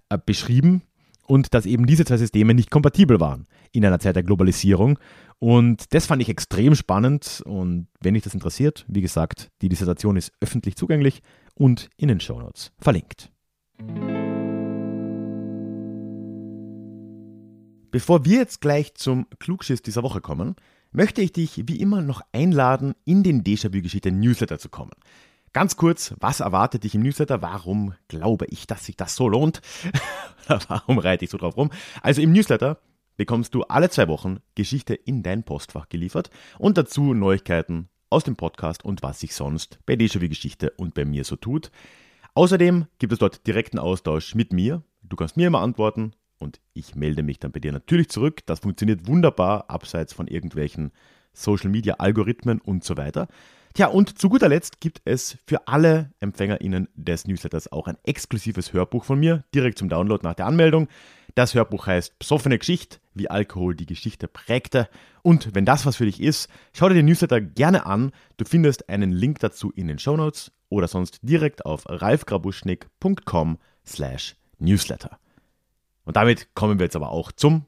äh, 0.10 0.18
beschrieben 0.24 0.82
und 1.28 1.54
dass 1.54 1.66
eben 1.66 1.86
diese 1.86 2.06
zwei 2.06 2.18
Systeme 2.18 2.54
nicht 2.54 2.72
kompatibel 2.72 3.20
waren 3.20 3.48
in 3.72 3.86
einer 3.86 4.00
Zeit 4.00 4.16
der 4.16 4.24
Globalisierung. 4.24 4.98
Und 5.40 5.94
das 5.94 6.08
fand 6.08 6.22
ich 6.22 6.30
extrem 6.30 6.74
spannend 6.74 7.44
und 7.46 7.88
wenn 8.02 8.16
dich 8.16 8.24
das 8.24 8.34
interessiert, 8.34 8.86
wie 8.88 9.02
gesagt, 9.02 9.52
die 9.62 9.70
Dissertation 9.70 10.16
ist 10.18 10.32
öffentlich 10.42 10.76
zugänglich 10.76 11.22
und 11.54 11.90
in 11.98 12.08
den 12.08 12.20
Shownotes 12.20 12.72
verlinkt. 12.80 13.32
Bevor 17.92 18.26
wir 18.26 18.40
jetzt 18.40 18.62
gleich 18.62 18.96
zum 18.96 19.28
Klugschiss 19.40 19.82
dieser 19.82 20.04
Woche 20.04 20.22
kommen, 20.22 20.56
möchte 20.92 21.22
ich 21.22 21.32
dich 21.32 21.68
wie 21.68 21.80
immer 21.80 22.02
noch 22.02 22.22
einladen, 22.32 22.94
in 23.06 23.24
den 23.24 23.44
Déjà-vu-Geschichte 23.44 24.12
Newsletter 24.12 24.60
zu 24.60 24.70
kommen. 24.70 24.92
Ganz 25.58 25.76
kurz, 25.76 26.14
was 26.20 26.40
erwartet 26.40 26.84
dich 26.84 26.94
im 26.94 27.02
Newsletter? 27.02 27.42
Warum 27.42 27.96
glaube 28.10 28.46
ich, 28.46 28.68
dass 28.68 28.86
sich 28.86 28.96
das 28.96 29.16
so 29.16 29.28
lohnt? 29.28 29.64
Warum 30.68 31.00
reite 31.00 31.26
ich 31.26 31.32
so 31.32 31.40
drauf 31.40 31.58
rum? 31.58 31.72
Also 32.04 32.22
im 32.22 32.32
Newsletter 32.32 32.80
bekommst 33.16 33.56
du 33.56 33.64
alle 33.64 33.90
zwei 33.90 34.08
Wochen 34.08 34.38
Geschichte 34.54 34.94
in 34.94 35.24
dein 35.24 35.42
Postfach 35.42 35.90
geliefert 35.90 36.30
und 36.60 36.78
dazu 36.78 37.16
Neuigkeiten 37.16 37.90
aus 38.12 38.24
dem 38.24 38.36
Podcast 38.36 38.86
und 38.86 39.02
was 39.02 39.20
sich 39.20 39.34
sonst 39.34 39.80
bei 39.88 39.96
Déjà-vu 39.96 40.30
Geschichte 40.30 40.74
und 40.78 40.94
bei 40.94 41.06
mir 41.06 41.24
so 41.24 41.36
tut. 41.36 41.72
Außerdem 42.36 42.86
gibt 43.00 43.14
es 43.14 43.18
dort 43.18 43.48
direkten 43.48 43.80
Austausch 43.80 44.36
mit 44.36 44.54
mir. 44.54 44.84
Du 45.02 45.16
kannst 45.16 45.38
mir 45.38 45.48
immer 45.48 45.62
antworten 45.62 46.12
und 46.38 46.62
ich 46.76 46.94
melde 46.94 47.24
mich 47.24 47.40
dann 47.40 47.52
bei 47.52 47.60
dir 47.60 47.72
natürlich 47.72 48.10
zurück. 48.10 48.46
Das 48.46 48.60
funktioniert 48.60 49.08
wunderbar 49.08 49.72
abseits 49.72 50.14
von 50.14 50.28
irgendwelchen 50.28 50.92
Social 51.34 51.72
Media 51.72 51.96
Algorithmen 51.96 52.62
und 52.62 52.84
so 52.84 52.96
weiter. 52.96 53.28
Tja, 53.78 53.90
und 53.90 54.18
zu 54.18 54.28
guter 54.28 54.50
Letzt 54.50 54.82
gibt 54.82 55.02
es 55.06 55.38
für 55.46 55.68
alle 55.68 56.10
EmpfängerInnen 56.20 56.90
des 56.96 57.28
Newsletters 57.28 57.72
auch 57.72 57.86
ein 57.86 58.00
exklusives 58.06 58.74
Hörbuch 58.74 59.04
von 59.04 59.20
mir, 59.20 59.44
direkt 59.54 59.78
zum 59.78 59.88
Download 59.88 60.26
nach 60.26 60.34
der 60.34 60.48
Anmeldung. 60.48 60.88
Das 61.36 61.54
Hörbuch 61.54 61.86
heißt 61.86 62.18
Besoffene 62.18 62.58
Geschichte, 62.58 62.98
wie 63.14 63.30
Alkohol 63.30 63.76
die 63.76 63.86
Geschichte 63.86 64.28
prägte. 64.28 64.90
Und 65.22 65.54
wenn 65.54 65.64
das 65.64 65.86
was 65.86 65.98
für 65.98 66.06
dich 66.06 66.20
ist, 66.20 66.50
schau 66.74 66.90
dir 66.90 66.96
den 66.96 67.06
Newsletter 67.06 67.40
gerne 67.40 67.86
an. 67.86 68.14
Du 68.38 68.46
findest 68.46 68.90
einen 68.90 69.12
Link 69.12 69.42
dazu 69.42 69.70
in 69.70 69.88
den 69.88 70.00
Shownotes 70.00 70.52
oder 70.70 70.88
sonst 70.88 71.20
direkt 71.22 71.64
auf 71.64 71.84
ralfgrabuschnick.com 71.88 73.60
slash 73.86 74.38
newsletter. 74.58 75.20
Und 76.04 76.16
damit 76.16 76.48
kommen 76.56 76.80
wir 76.80 76.86
jetzt 76.86 76.96
aber 76.96 77.12
auch 77.12 77.32
zum 77.32 77.66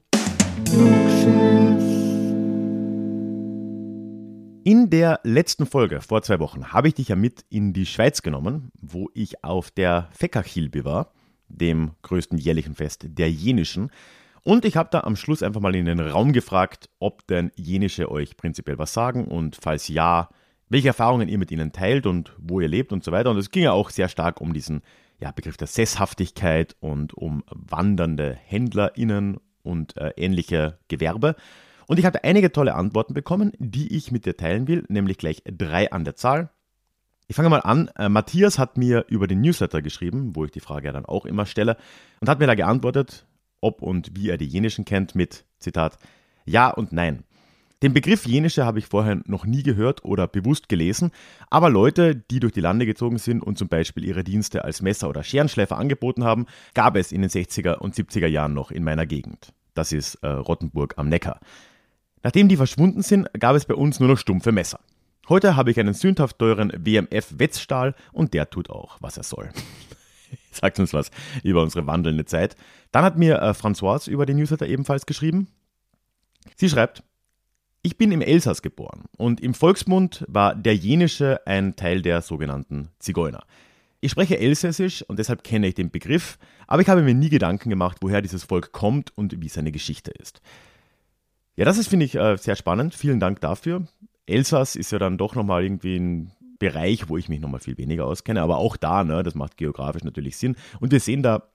in 4.70 4.88
der 4.88 5.18
letzten 5.24 5.66
Folge 5.66 6.00
vor 6.00 6.22
zwei 6.22 6.38
Wochen 6.38 6.72
habe 6.72 6.86
ich 6.86 6.94
dich 6.94 7.08
ja 7.08 7.16
mit 7.16 7.44
in 7.50 7.72
die 7.72 7.86
Schweiz 7.86 8.22
genommen, 8.22 8.70
wo 8.80 9.10
ich 9.14 9.42
auf 9.42 9.72
der 9.72 10.08
Fekachilbe 10.12 10.84
war, 10.84 11.10
dem 11.48 11.90
größten 12.02 12.38
jährlichen 12.38 12.76
Fest 12.76 13.04
der 13.04 13.28
Jenischen. 13.32 13.90
Und 14.44 14.64
ich 14.64 14.76
habe 14.76 14.88
da 14.92 15.00
am 15.00 15.16
Schluss 15.16 15.42
einfach 15.42 15.60
mal 15.60 15.74
in 15.74 15.86
den 15.86 15.98
Raum 15.98 16.32
gefragt, 16.32 16.88
ob 17.00 17.26
denn 17.26 17.50
Jenische 17.56 18.12
euch 18.12 18.36
prinzipiell 18.36 18.78
was 18.78 18.92
sagen 18.92 19.24
und 19.24 19.58
falls 19.60 19.88
ja, 19.88 20.28
welche 20.68 20.86
Erfahrungen 20.86 21.28
ihr 21.28 21.38
mit 21.38 21.50
ihnen 21.50 21.72
teilt 21.72 22.06
und 22.06 22.36
wo 22.38 22.60
ihr 22.60 22.68
lebt 22.68 22.92
und 22.92 23.02
so 23.02 23.10
weiter. 23.10 23.30
Und 23.30 23.38
es 23.38 23.50
ging 23.50 23.64
ja 23.64 23.72
auch 23.72 23.90
sehr 23.90 24.08
stark 24.08 24.40
um 24.40 24.54
diesen 24.54 24.82
ja, 25.18 25.32
Begriff 25.32 25.56
der 25.56 25.66
Sesshaftigkeit 25.66 26.76
und 26.78 27.12
um 27.14 27.42
wandernde 27.50 28.38
HändlerInnen 28.44 29.38
und 29.64 29.96
äh, 29.96 30.12
ähnliche 30.16 30.78
Gewerbe. 30.86 31.34
Und 31.90 31.98
ich 31.98 32.06
habe 32.06 32.22
einige 32.22 32.52
tolle 32.52 32.76
Antworten 32.76 33.14
bekommen, 33.14 33.50
die 33.58 33.96
ich 33.96 34.12
mit 34.12 34.24
dir 34.24 34.36
teilen 34.36 34.68
will, 34.68 34.84
nämlich 34.88 35.18
gleich 35.18 35.42
drei 35.44 35.90
an 35.90 36.04
der 36.04 36.14
Zahl. 36.14 36.50
Ich 37.26 37.34
fange 37.34 37.48
mal 37.48 37.62
an. 37.62 37.90
Äh, 37.98 38.08
Matthias 38.08 38.60
hat 38.60 38.78
mir 38.78 39.06
über 39.08 39.26
den 39.26 39.40
Newsletter 39.40 39.82
geschrieben, 39.82 40.36
wo 40.36 40.44
ich 40.44 40.52
die 40.52 40.60
Frage 40.60 40.86
ja 40.86 40.92
dann 40.92 41.04
auch 41.04 41.26
immer 41.26 41.46
stelle, 41.46 41.76
und 42.20 42.28
hat 42.28 42.38
mir 42.38 42.46
da 42.46 42.54
geantwortet, 42.54 43.26
ob 43.60 43.82
und 43.82 44.12
wie 44.14 44.28
er 44.28 44.38
die 44.38 44.46
Jenischen 44.46 44.84
kennt, 44.84 45.16
mit 45.16 45.44
Zitat 45.58 45.98
Ja 46.44 46.70
und 46.70 46.92
Nein. 46.92 47.24
Den 47.82 47.92
Begriff 47.92 48.24
Jenische 48.24 48.64
habe 48.64 48.78
ich 48.78 48.86
vorher 48.86 49.20
noch 49.24 49.44
nie 49.44 49.64
gehört 49.64 50.04
oder 50.04 50.28
bewusst 50.28 50.68
gelesen, 50.68 51.10
aber 51.50 51.70
Leute, 51.70 52.14
die 52.14 52.38
durch 52.38 52.52
die 52.52 52.60
Lande 52.60 52.86
gezogen 52.86 53.18
sind 53.18 53.42
und 53.42 53.58
zum 53.58 53.66
Beispiel 53.66 54.04
ihre 54.04 54.22
Dienste 54.22 54.64
als 54.64 54.80
Messer- 54.80 55.08
oder 55.08 55.24
Scherenschleifer 55.24 55.76
angeboten 55.76 56.22
haben, 56.22 56.46
gab 56.72 56.94
es 56.94 57.10
in 57.10 57.22
den 57.22 57.30
60er 57.30 57.78
und 57.78 57.96
70er 57.96 58.28
Jahren 58.28 58.54
noch 58.54 58.70
in 58.70 58.84
meiner 58.84 59.06
Gegend. 59.06 59.52
Das 59.74 59.90
ist 59.90 60.14
äh, 60.22 60.28
Rottenburg 60.28 60.94
am 60.96 61.08
Neckar. 61.08 61.40
Nachdem 62.22 62.48
die 62.48 62.56
verschwunden 62.56 63.02
sind, 63.02 63.28
gab 63.38 63.56
es 63.56 63.64
bei 63.64 63.74
uns 63.74 64.00
nur 64.00 64.08
noch 64.08 64.18
stumpfe 64.18 64.52
Messer. 64.52 64.80
Heute 65.28 65.56
habe 65.56 65.70
ich 65.70 65.78
einen 65.78 65.94
sündhaft 65.94 66.38
teuren 66.38 66.72
WMF 66.76 67.38
Wetzstahl 67.38 67.94
und 68.12 68.34
der 68.34 68.50
tut 68.50 68.68
auch, 68.68 68.98
was 69.00 69.16
er 69.16 69.22
soll. 69.22 69.50
Sagt 70.50 70.78
uns 70.80 70.92
was 70.92 71.10
über 71.42 71.62
unsere 71.62 71.86
wandelnde 71.86 72.24
Zeit. 72.24 72.56
Dann 72.90 73.04
hat 73.04 73.16
mir 73.16 73.40
äh, 73.40 73.50
Françoise 73.50 74.10
über 74.10 74.26
den 74.26 74.36
Newsletter 74.36 74.66
ebenfalls 74.66 75.06
geschrieben. 75.06 75.48
Sie 76.56 76.68
schreibt, 76.68 77.02
ich 77.82 77.96
bin 77.96 78.12
im 78.12 78.20
Elsass 78.20 78.60
geboren 78.60 79.04
und 79.16 79.40
im 79.40 79.54
Volksmund 79.54 80.24
war 80.28 80.54
der 80.54 80.76
Jenische 80.76 81.40
ein 81.46 81.76
Teil 81.76 82.02
der 82.02 82.20
sogenannten 82.20 82.90
Zigeuner. 82.98 83.44
Ich 84.02 84.10
spreche 84.10 84.38
Elsässisch 84.38 85.02
und 85.02 85.18
deshalb 85.18 85.44
kenne 85.44 85.68
ich 85.68 85.74
den 85.74 85.90
Begriff, 85.90 86.38
aber 86.66 86.82
ich 86.82 86.88
habe 86.88 87.02
mir 87.02 87.14
nie 87.14 87.28
Gedanken 87.28 87.70
gemacht, 87.70 87.98
woher 88.00 88.20
dieses 88.20 88.44
Volk 88.44 88.72
kommt 88.72 89.16
und 89.16 89.40
wie 89.40 89.48
seine 89.48 89.72
Geschichte 89.72 90.10
ist. 90.10 90.40
Ja, 91.60 91.66
das 91.66 91.76
ist, 91.76 91.88
finde 91.88 92.06
ich, 92.06 92.14
äh, 92.14 92.38
sehr 92.38 92.56
spannend. 92.56 92.94
Vielen 92.94 93.20
Dank 93.20 93.42
dafür. 93.42 93.82
Elsass 94.24 94.76
ist 94.76 94.92
ja 94.92 94.98
dann 94.98 95.18
doch 95.18 95.34
nochmal 95.34 95.62
irgendwie 95.62 95.98
ein 95.98 96.32
Bereich, 96.58 97.10
wo 97.10 97.18
ich 97.18 97.28
mich 97.28 97.38
nochmal 97.38 97.60
viel 97.60 97.76
weniger 97.76 98.06
auskenne, 98.06 98.40
aber 98.40 98.56
auch 98.56 98.78
da, 98.78 99.04
ne, 99.04 99.22
das 99.22 99.34
macht 99.34 99.58
geografisch 99.58 100.02
natürlich 100.02 100.38
Sinn. 100.38 100.56
Und 100.80 100.90
wir 100.90 101.00
sehen 101.00 101.22
da 101.22 101.50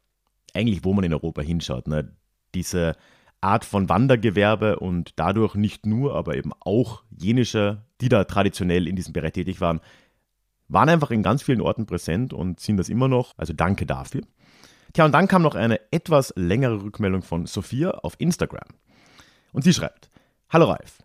eigentlich, 0.53 0.85
wo 0.85 0.93
man 0.93 1.05
in 1.05 1.13
Europa 1.15 1.41
hinschaut, 1.41 1.87
ne, 1.87 2.15
diese 2.53 2.95
Art 3.41 3.65
von 3.65 3.89
Wandergewerbe 3.89 4.77
und 4.77 5.13
dadurch 5.15 5.55
nicht 5.55 5.87
nur, 5.87 6.13
aber 6.13 6.35
eben 6.35 6.51
auch 6.59 7.01
jenische, 7.09 7.81
die 7.99 8.09
da 8.09 8.25
traditionell 8.25 8.87
in 8.87 8.95
diesem 8.95 9.13
Bereich 9.13 9.31
tätig 9.31 9.59
waren, 9.59 9.79
waren 10.67 10.89
einfach 10.89 11.09
in 11.09 11.23
ganz 11.23 11.41
vielen 11.41 11.61
Orten 11.61 11.87
präsent 11.87 12.31
und 12.31 12.59
sind 12.59 12.77
das 12.77 12.89
immer 12.89 13.07
noch. 13.07 13.33
Also 13.37 13.53
danke 13.53 13.87
dafür. 13.87 14.21
Tja, 14.93 15.03
und 15.03 15.13
dann 15.13 15.27
kam 15.27 15.41
noch 15.41 15.55
eine 15.55 15.79
etwas 15.91 16.31
längere 16.35 16.83
Rückmeldung 16.83 17.23
von 17.23 17.47
Sophia 17.47 17.89
auf 17.89 18.13
Instagram. 18.19 18.67
Und 19.55 19.63
sie 19.63 19.73
schreibt, 19.73 20.09
Hallo 20.49 20.65
Ralf, 20.65 20.97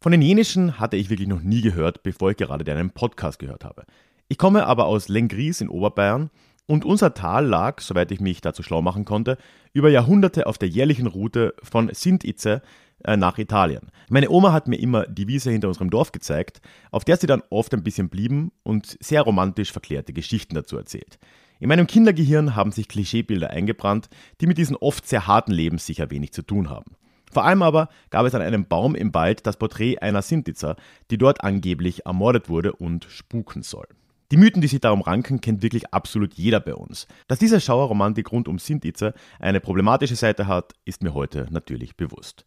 von 0.00 0.10
den 0.10 0.20
Jenischen 0.20 0.80
hatte 0.80 0.96
ich 0.96 1.10
wirklich 1.10 1.28
noch 1.28 1.42
nie 1.42 1.60
gehört, 1.60 2.02
bevor 2.02 2.32
ich 2.32 2.36
gerade 2.36 2.64
deinen 2.64 2.90
Podcast 2.90 3.38
gehört 3.38 3.64
habe. 3.64 3.84
Ich 4.26 4.36
komme 4.36 4.66
aber 4.66 4.86
aus 4.86 5.08
Lengries 5.08 5.60
in 5.60 5.68
Oberbayern 5.68 6.30
und 6.66 6.84
unser 6.84 7.14
Tal 7.14 7.46
lag, 7.46 7.80
soweit 7.80 8.10
ich 8.10 8.18
mich 8.18 8.40
dazu 8.40 8.64
schlau 8.64 8.82
machen 8.82 9.04
konnte, 9.04 9.38
über 9.72 9.90
Jahrhunderte 9.90 10.48
auf 10.48 10.58
der 10.58 10.68
jährlichen 10.68 11.06
Route 11.06 11.54
von 11.62 11.88
Sintitze 11.94 12.62
äh, 13.04 13.16
nach 13.16 13.38
Italien. 13.38 13.92
Meine 14.08 14.28
Oma 14.28 14.52
hat 14.52 14.66
mir 14.66 14.80
immer 14.80 15.06
die 15.06 15.28
Wiese 15.28 15.52
hinter 15.52 15.68
unserem 15.68 15.90
Dorf 15.90 16.10
gezeigt, 16.10 16.60
auf 16.90 17.04
der 17.04 17.16
sie 17.16 17.28
dann 17.28 17.44
oft 17.50 17.72
ein 17.74 17.84
bisschen 17.84 18.08
blieben 18.08 18.50
und 18.64 18.98
sehr 19.00 19.22
romantisch 19.22 19.70
verklärte 19.70 20.12
Geschichten 20.12 20.56
dazu 20.56 20.76
erzählt. 20.76 21.20
In 21.60 21.68
meinem 21.68 21.86
Kindergehirn 21.86 22.56
haben 22.56 22.72
sich 22.72 22.88
Klischeebilder 22.88 23.50
eingebrannt, 23.50 24.08
die 24.40 24.48
mit 24.48 24.58
diesen 24.58 24.74
oft 24.74 25.06
sehr 25.06 25.28
harten 25.28 25.52
Lebens 25.52 25.86
sicher 25.86 26.10
wenig 26.10 26.32
zu 26.32 26.42
tun 26.42 26.68
haben. 26.68 26.96
Vor 27.32 27.44
allem 27.44 27.62
aber 27.62 27.88
gab 28.10 28.26
es 28.26 28.34
an 28.34 28.42
einem 28.42 28.66
Baum 28.66 28.94
im 28.94 29.12
Wald 29.14 29.46
das 29.46 29.56
Porträt 29.56 29.98
einer 29.98 30.22
Sintizer, 30.22 30.76
die 31.10 31.18
dort 31.18 31.42
angeblich 31.42 32.06
ermordet 32.06 32.48
wurde 32.48 32.72
und 32.72 33.04
spuken 33.08 33.62
soll. 33.62 33.86
Die 34.30 34.36
Mythen, 34.36 34.62
die 34.62 34.68
sich 34.68 34.80
darum 34.80 35.02
ranken, 35.02 35.40
kennt 35.40 35.62
wirklich 35.62 35.92
absolut 35.92 36.34
jeder 36.34 36.60
bei 36.60 36.74
uns. 36.74 37.06
Dass 37.28 37.38
diese 37.38 37.60
Schauerromantik 37.60 38.32
rund 38.32 38.48
um 38.48 38.58
Sintizer 38.58 39.14
eine 39.38 39.60
problematische 39.60 40.16
Seite 40.16 40.46
hat, 40.46 40.72
ist 40.84 41.02
mir 41.02 41.14
heute 41.14 41.46
natürlich 41.50 41.96
bewusst. 41.96 42.44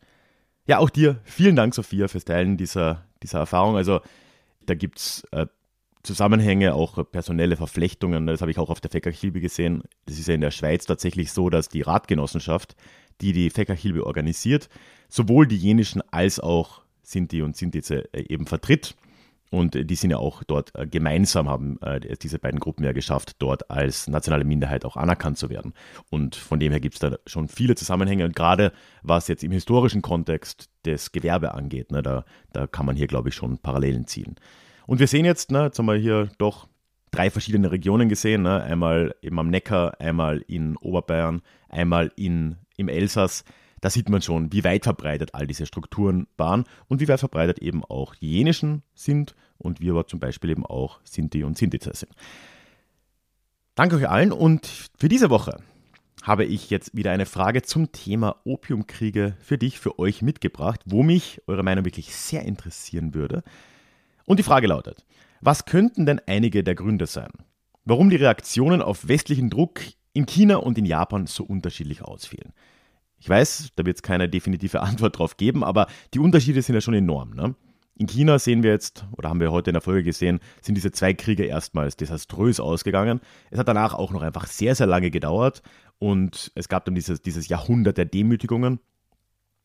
Ja, 0.66 0.80
auch 0.80 0.90
dir 0.90 1.22
vielen 1.24 1.56
Dank, 1.56 1.74
Sophia, 1.74 2.08
fürs 2.08 2.26
Teilen 2.26 2.58
dieser, 2.58 3.06
dieser 3.24 3.40
Erfahrung. 3.40 3.78
Also 3.78 4.02
da 4.66 4.74
gibt 4.74 4.98
es 4.98 5.24
äh, 5.32 5.48
Zusammenhänge, 6.04 6.74
auch 6.74 7.10
personelle 7.12 7.56
Verflechtungen. 7.56 8.28
Das 8.28 8.42
habe 8.42 8.52
ich 8.52 8.60
auch 8.60 8.70
auf 8.70 8.82
der 8.82 8.92
Feckerchilbe 8.92 9.40
gesehen. 9.40 9.84
Das 10.06 10.18
ist 10.18 10.28
ja 10.28 10.34
in 10.34 10.42
der 10.42 10.52
Schweiz 10.52 10.86
tatsächlich 10.86 11.32
so, 11.32 11.50
dass 11.50 11.70
die 11.70 11.82
Radgenossenschaft 11.82 12.76
die 13.22 13.34
die 13.34 13.50
Fekkerhilbe 13.50 14.06
organisiert, 14.06 14.70
sowohl 15.10 15.48
die 15.48 15.58
jenischen 15.58 16.02
als 16.12 16.40
auch 16.40 16.82
Sinti 17.04 17.42
und 17.42 17.56
Sintize 17.56 18.14
äh, 18.14 18.26
eben 18.28 18.46
vertritt. 18.46 18.96
Und 19.50 19.76
die 19.90 19.96
sind 19.96 20.12
ja 20.12 20.18
auch 20.18 20.44
dort 20.44 20.76
äh, 20.76 20.86
gemeinsam, 20.86 21.48
haben 21.48 21.82
äh, 21.82 22.02
diese 22.22 22.38
beiden 22.38 22.60
Gruppen 22.60 22.84
ja 22.84 22.92
geschafft, 22.92 23.38
dort 23.40 23.72
als 23.72 24.10
nationale 24.10 24.44
Minderheit 24.44 24.84
auch 24.84 24.98
anerkannt 24.98 25.38
zu 25.38 25.50
werden. 25.50 25.74
Und 26.10 26.36
von 26.36 26.60
dem 26.60 26.72
her 26.72 26.82
gibt 26.82 26.96
es 26.96 27.00
da 27.00 27.16
schon 27.26 27.48
viele 27.48 27.76
Zusammenhänge. 27.76 28.26
Und 28.26 28.36
gerade 28.36 28.74
was 29.04 29.30
jetzt 29.30 29.46
im 29.46 29.52
historischen 29.52 30.02
Kontext 30.02 30.70
das 30.84 31.14
Gewerbe 31.14 31.54
angeht, 31.54 31.92
ne, 31.92 32.04
da, 32.04 32.26
da 32.52 32.68
kann 32.68 32.86
man 32.86 32.98
hier, 32.98 33.08
glaube 33.08 33.30
ich, 33.30 33.36
schon 33.36 33.58
Parallelen 33.58 34.06
ziehen. 34.06 34.36
Und 34.86 35.00
wir 35.00 35.08
sehen 35.08 35.24
jetzt, 35.24 35.50
ne, 35.50 35.64
jetzt 35.64 35.80
haben 35.80 35.86
wir 35.86 35.96
hier 35.96 36.30
doch 36.38 36.68
drei 37.12 37.30
verschiedene 37.30 37.72
Regionen 37.72 38.10
gesehen. 38.10 38.44
Ne? 38.44 38.62
Einmal 38.64 39.16
eben 39.22 39.40
am 39.40 39.50
Neckar, 39.50 40.00
einmal 40.00 40.44
in 40.48 40.76
Oberbayern, 40.78 41.42
einmal 41.70 42.12
in 42.16 42.58
im 42.78 42.88
Elsass, 42.88 43.44
da 43.82 43.90
sieht 43.90 44.10
man 44.10 44.22
schon, 44.22 44.52
wie 44.52 44.64
weit 44.64 44.86
verbreitet 44.86 45.36
all 45.36 45.46
diese 45.46 45.66
Strukturen 45.66 46.28
waren 46.38 46.64
und 46.88 47.02
wie 47.02 47.08
weit 47.08 47.20
verbreitet 47.20 47.60
eben 47.60 47.84
auch 47.84 48.16
jenischen 48.16 48.84
sind 48.96 49.36
und 49.58 49.82
wie 49.82 49.90
aber 49.90 50.08
zum 50.08 50.20
Beispiel 50.20 50.50
eben 50.50 50.66
auch 50.66 51.00
Sinti 51.04 51.44
und 51.44 51.58
Sintizer 51.58 51.94
sind. 51.94 52.12
Danke 53.76 53.98
euch 53.98 54.10
allen 54.10 54.32
und 54.32 54.68
für 54.98 55.10
diese 55.10 55.30
Woche 55.30 55.60
habe 56.24 56.46
ich 56.46 56.70
jetzt 56.70 56.96
wieder 56.96 57.12
eine 57.12 57.26
Frage 57.26 57.62
zum 57.62 57.92
Thema 57.92 58.38
Opiumkriege 58.44 59.38
für 59.40 59.58
dich, 59.58 59.80
für 59.80 60.00
euch 60.00 60.22
mitgebracht, 60.22 60.82
wo 60.86 61.04
mich 61.04 61.42
eure 61.48 61.64
Meinung 61.64 61.86
wirklich 61.86 62.16
sehr 62.16 62.44
interessieren 62.44 63.14
würde. 63.14 63.44
Und 64.26 64.40
die 64.40 64.44
Frage 64.44 64.68
lautet, 64.68 65.06
was 65.42 65.66
könnten 65.66 66.06
denn 66.06 66.20
einige 66.26 66.64
der 66.64 66.76
Gründe 66.76 67.06
sein? 67.06 67.30
Warum 67.86 68.10
die 68.10 68.18
Reaktionen 68.18 68.82
auf 68.82 69.08
westlichen 69.08 69.50
Druck 69.50 69.82
in 70.18 70.26
China 70.26 70.56
und 70.56 70.80
in 70.80 70.86
Japan 70.86 71.28
so 71.28 71.44
unterschiedlich 71.44 72.02
ausfielen. 72.02 72.52
Ich 73.20 73.30
weiß, 73.30 73.70
da 73.76 73.86
wird 73.86 73.98
es 73.98 74.02
keine 74.02 74.28
definitive 74.28 74.82
Antwort 74.82 75.20
drauf 75.20 75.38
geben, 75.38 75.64
aber 75.64 75.86
die 76.16 76.20
Unterschiede 76.20 76.62
sind 76.64 76.74
ja 76.74 76.82
schon 76.82 76.96
enorm. 76.96 77.36
Ne? 77.36 77.54
In 77.96 78.08
China 78.08 78.40
sehen 78.40 78.64
wir 78.64 78.72
jetzt, 78.72 79.06
oder 79.12 79.30
haben 79.30 79.40
wir 79.40 79.52
heute 79.52 79.70
in 79.70 79.76
der 79.76 79.82
Folge 79.82 80.04
gesehen, 80.04 80.40
sind 80.62 80.74
diese 80.74 80.92
zwei 80.92 81.14
Kriege 81.14 81.46
erstmals 81.46 81.98
desaströs 81.98 82.60
ausgegangen. 82.60 83.22
Es 83.52 83.60
hat 83.60 83.68
danach 83.68 83.94
auch 83.94 84.12
noch 84.12 84.24
einfach 84.24 84.48
sehr, 84.48 84.74
sehr 84.74 84.88
lange 84.88 85.12
gedauert 85.12 85.62
und 86.00 86.52
es 86.56 86.68
gab 86.68 86.86
dann 86.86 86.96
dieses, 86.96 87.22
dieses 87.22 87.48
Jahrhundert 87.48 87.98
der 87.98 88.06
Demütigungen. 88.06 88.80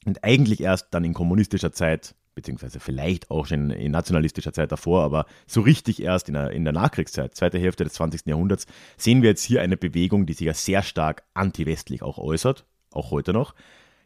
Und 0.05 0.23
eigentlich 0.25 0.61
erst 0.61 0.89
dann 0.93 1.05
in 1.05 1.15
kommunistischer 1.15 1.73
Zeit 1.73 2.15
beziehungsweise 2.35 2.81
vielleicht 2.81 3.31
auch 3.31 3.47
schon 3.47 3.71
in 3.71 3.93
nationalistischer 3.93 4.53
Zeit 4.53 4.73
davor, 4.73 5.03
aber 5.03 5.27
so 5.47 5.61
richtig 5.61 6.03
erst 6.03 6.29
in 6.29 6.35
der, 6.35 6.51
in 6.51 6.65
der 6.65 6.73
Nachkriegszeit, 6.73 7.35
zweite 7.35 7.59
Hälfte 7.59 7.85
des 7.85 7.95
20. 7.95 8.27
Jahrhunderts, 8.27 8.67
sehen 8.97 9.23
wir 9.23 9.31
jetzt 9.31 9.45
hier 9.45 9.63
eine 9.63 9.77
Bewegung, 9.77 10.27
die 10.27 10.33
sich 10.33 10.47
ja 10.47 10.55
sehr 10.55 10.83
stark 10.83 11.25
anti-westlich 11.35 12.03
auch 12.03 12.19
äußert, 12.19 12.65
auch 12.93 13.11
heute 13.11 13.33
noch. 13.33 13.55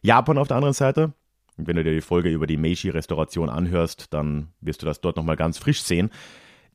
Japan 0.01 0.37
auf 0.37 0.47
der 0.47 0.57
anderen 0.57 0.73
Seite, 0.73 1.13
und 1.57 1.67
wenn 1.67 1.75
du 1.75 1.83
dir 1.83 1.93
die 1.93 2.01
Folge 2.01 2.29
über 2.29 2.47
die 2.47 2.57
Meiji-Restauration 2.57 3.49
anhörst, 3.49 4.13
dann 4.13 4.49
wirst 4.61 4.81
du 4.81 4.85
das 4.85 5.01
dort 5.01 5.17
nochmal 5.17 5.37
ganz 5.37 5.57
frisch 5.57 5.81
sehen. 5.81 6.11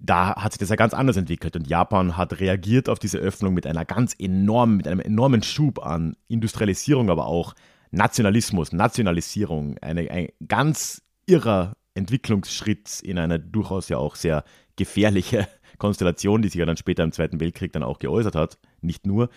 da 0.05 0.35
hat 0.35 0.53
sich 0.53 0.59
das 0.59 0.71
ja 0.71 0.75
ganz 0.75 0.95
anders 0.95 1.17
entwickelt 1.17 1.55
und 1.55 1.69
Japan 1.69 2.17
hat 2.17 2.41
reagiert 2.41 2.89
auf 2.89 2.99
diese 2.99 3.19
Öffnung 3.19 3.55
mit 3.55 3.69
einer 3.69 3.85
ganz 3.85 4.17
enormen, 4.19 4.77
mit 4.77 4.89
einem 4.89 4.99
enormen 4.99 5.45
Schub 5.45 5.79
an 5.79 6.17
Industrialisierung, 6.27 7.09
aber 7.09 7.27
auch 7.27 7.55
Nationalismus, 7.93 8.73
Nationalisierung, 8.73 9.79
eine, 9.79 10.11
ein 10.11 10.29
ganz 10.49 11.02
irrer 11.27 11.75
Entwicklungsschritt 11.95 13.01
in 13.03 13.19
eine 13.19 13.39
durchaus 13.39 13.89
ja 13.89 13.99
auch 13.99 14.17
sehr 14.17 14.45
gefährliche 14.77 15.49
Konstellation, 15.79 16.43
die 16.43 16.49
sich 16.49 16.59
ja 16.59 16.67
dann 16.67 16.77
später 16.77 17.03
im 17.03 17.13
Zweiten 17.13 17.41
Weltkrieg 17.41 17.73
dann 17.73 17.83
auch 17.83 17.99
geäußert 17.99 18.35
hat, 18.35 18.59
nicht 18.81 19.07
nur. 19.07 19.29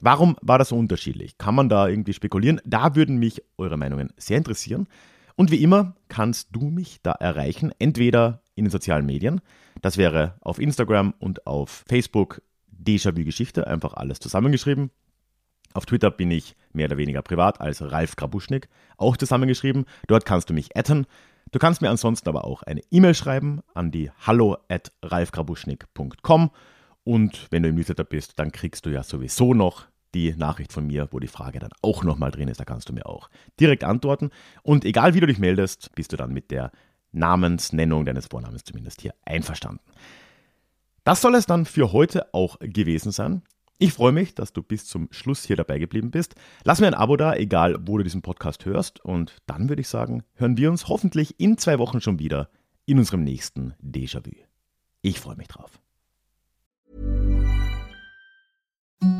Warum 0.00 0.36
war 0.42 0.58
das 0.58 0.68
so 0.68 0.76
unterschiedlich? 0.76 1.38
Kann 1.38 1.54
man 1.54 1.68
da 1.68 1.88
irgendwie 1.88 2.12
spekulieren? 2.12 2.60
Da 2.64 2.94
würden 2.94 3.16
mich 3.18 3.42
eure 3.56 3.76
Meinungen 3.76 4.12
sehr 4.16 4.38
interessieren. 4.38 4.86
Und 5.36 5.50
wie 5.50 5.62
immer 5.62 5.96
kannst 6.08 6.48
du 6.52 6.70
mich 6.70 7.00
da 7.02 7.12
erreichen, 7.12 7.72
entweder 7.78 8.42
in 8.54 8.66
den 8.66 8.70
sozialen 8.70 9.06
Medien, 9.06 9.40
das 9.82 9.96
wäre 9.96 10.36
auf 10.40 10.60
Instagram 10.60 11.14
und 11.18 11.46
auf 11.46 11.84
Facebook 11.88 12.42
Déjà-vu 12.70 13.24
Geschichte, 13.24 13.66
einfach 13.66 13.94
alles 13.94 14.20
zusammengeschrieben. 14.20 14.90
Auf 15.74 15.86
Twitter 15.86 16.10
bin 16.10 16.30
ich 16.30 16.56
mehr 16.72 16.86
oder 16.86 16.96
weniger 16.96 17.20
privat 17.20 17.60
als 17.60 17.82
Ralf 17.82 18.16
Grabuschnik, 18.16 18.68
auch 18.96 19.16
zusammengeschrieben. 19.16 19.84
Dort 20.06 20.24
kannst 20.24 20.48
du 20.48 20.54
mich 20.54 20.76
adden. 20.76 21.06
Du 21.50 21.58
kannst 21.58 21.82
mir 21.82 21.90
ansonsten 21.90 22.28
aber 22.28 22.44
auch 22.44 22.62
eine 22.62 22.80
E-Mail 22.90 23.14
schreiben 23.14 23.60
an 23.74 23.90
die 23.90 24.10
hallo 24.26 24.56
at 24.68 24.92
ralfgrabuschnik.com 25.02 26.50
und 27.04 27.48
wenn 27.50 27.62
du 27.62 27.68
im 27.68 27.74
Newsletter 27.76 28.04
bist, 28.04 28.38
dann 28.38 28.50
kriegst 28.50 28.86
du 28.86 28.90
ja 28.90 29.02
sowieso 29.02 29.52
noch 29.52 29.86
die 30.14 30.34
Nachricht 30.34 30.72
von 30.72 30.86
mir, 30.86 31.08
wo 31.10 31.18
die 31.18 31.28
Frage 31.28 31.58
dann 31.58 31.70
auch 31.82 32.02
nochmal 32.02 32.30
drin 32.30 32.48
ist. 32.48 32.60
Da 32.60 32.64
kannst 32.64 32.88
du 32.88 32.92
mir 32.92 33.06
auch 33.06 33.28
direkt 33.60 33.84
antworten. 33.84 34.30
Und 34.62 34.84
egal 34.84 35.14
wie 35.14 35.20
du 35.20 35.26
dich 35.26 35.38
meldest, 35.38 35.94
bist 35.94 36.12
du 36.12 36.16
dann 36.16 36.32
mit 36.32 36.50
der 36.50 36.70
Namensnennung 37.12 38.04
deines 38.04 38.26
Vornamens 38.26 38.64
zumindest 38.64 39.02
hier 39.02 39.14
einverstanden. 39.24 39.80
Das 41.04 41.20
soll 41.20 41.34
es 41.34 41.46
dann 41.46 41.66
für 41.66 41.92
heute 41.92 42.32
auch 42.32 42.58
gewesen 42.60 43.12
sein. 43.12 43.42
Ich 43.84 43.92
freue 43.92 44.12
mich, 44.12 44.34
dass 44.34 44.54
du 44.54 44.62
bis 44.62 44.86
zum 44.86 45.08
Schluss 45.10 45.44
hier 45.44 45.56
dabei 45.56 45.78
geblieben 45.78 46.10
bist. 46.10 46.36
Lass 46.64 46.80
mir 46.80 46.86
ein 46.86 46.94
Abo 46.94 47.18
da, 47.18 47.34
egal 47.34 47.76
wo 47.82 47.98
du 47.98 48.02
diesen 48.02 48.22
Podcast 48.22 48.64
hörst. 48.64 49.04
Und 49.04 49.36
dann 49.44 49.68
würde 49.68 49.82
ich 49.82 49.88
sagen, 49.88 50.22
hören 50.36 50.56
wir 50.56 50.70
uns 50.70 50.88
hoffentlich 50.88 51.38
in 51.38 51.58
zwei 51.58 51.78
Wochen 51.78 52.00
schon 52.00 52.18
wieder 52.18 52.48
in 52.86 52.98
unserem 52.98 53.24
nächsten 53.24 53.74
Déjà-vu. 53.82 54.30
Ich 55.02 55.20
freue 55.20 55.36
mich 55.36 55.48
drauf. 55.48 55.82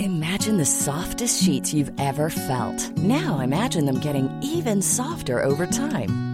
Imagine 0.01 0.57
the 0.57 0.65
softest 0.65 1.45
sheets 1.45 1.75
you've 1.75 1.93
ever 1.99 2.31
felt. 2.31 2.91
Now 2.97 3.41
imagine 3.41 3.85
them 3.85 4.01
getting 4.01 4.31
even 4.41 4.81
softer 4.81 5.45
over 5.45 5.67
time. 5.69 6.34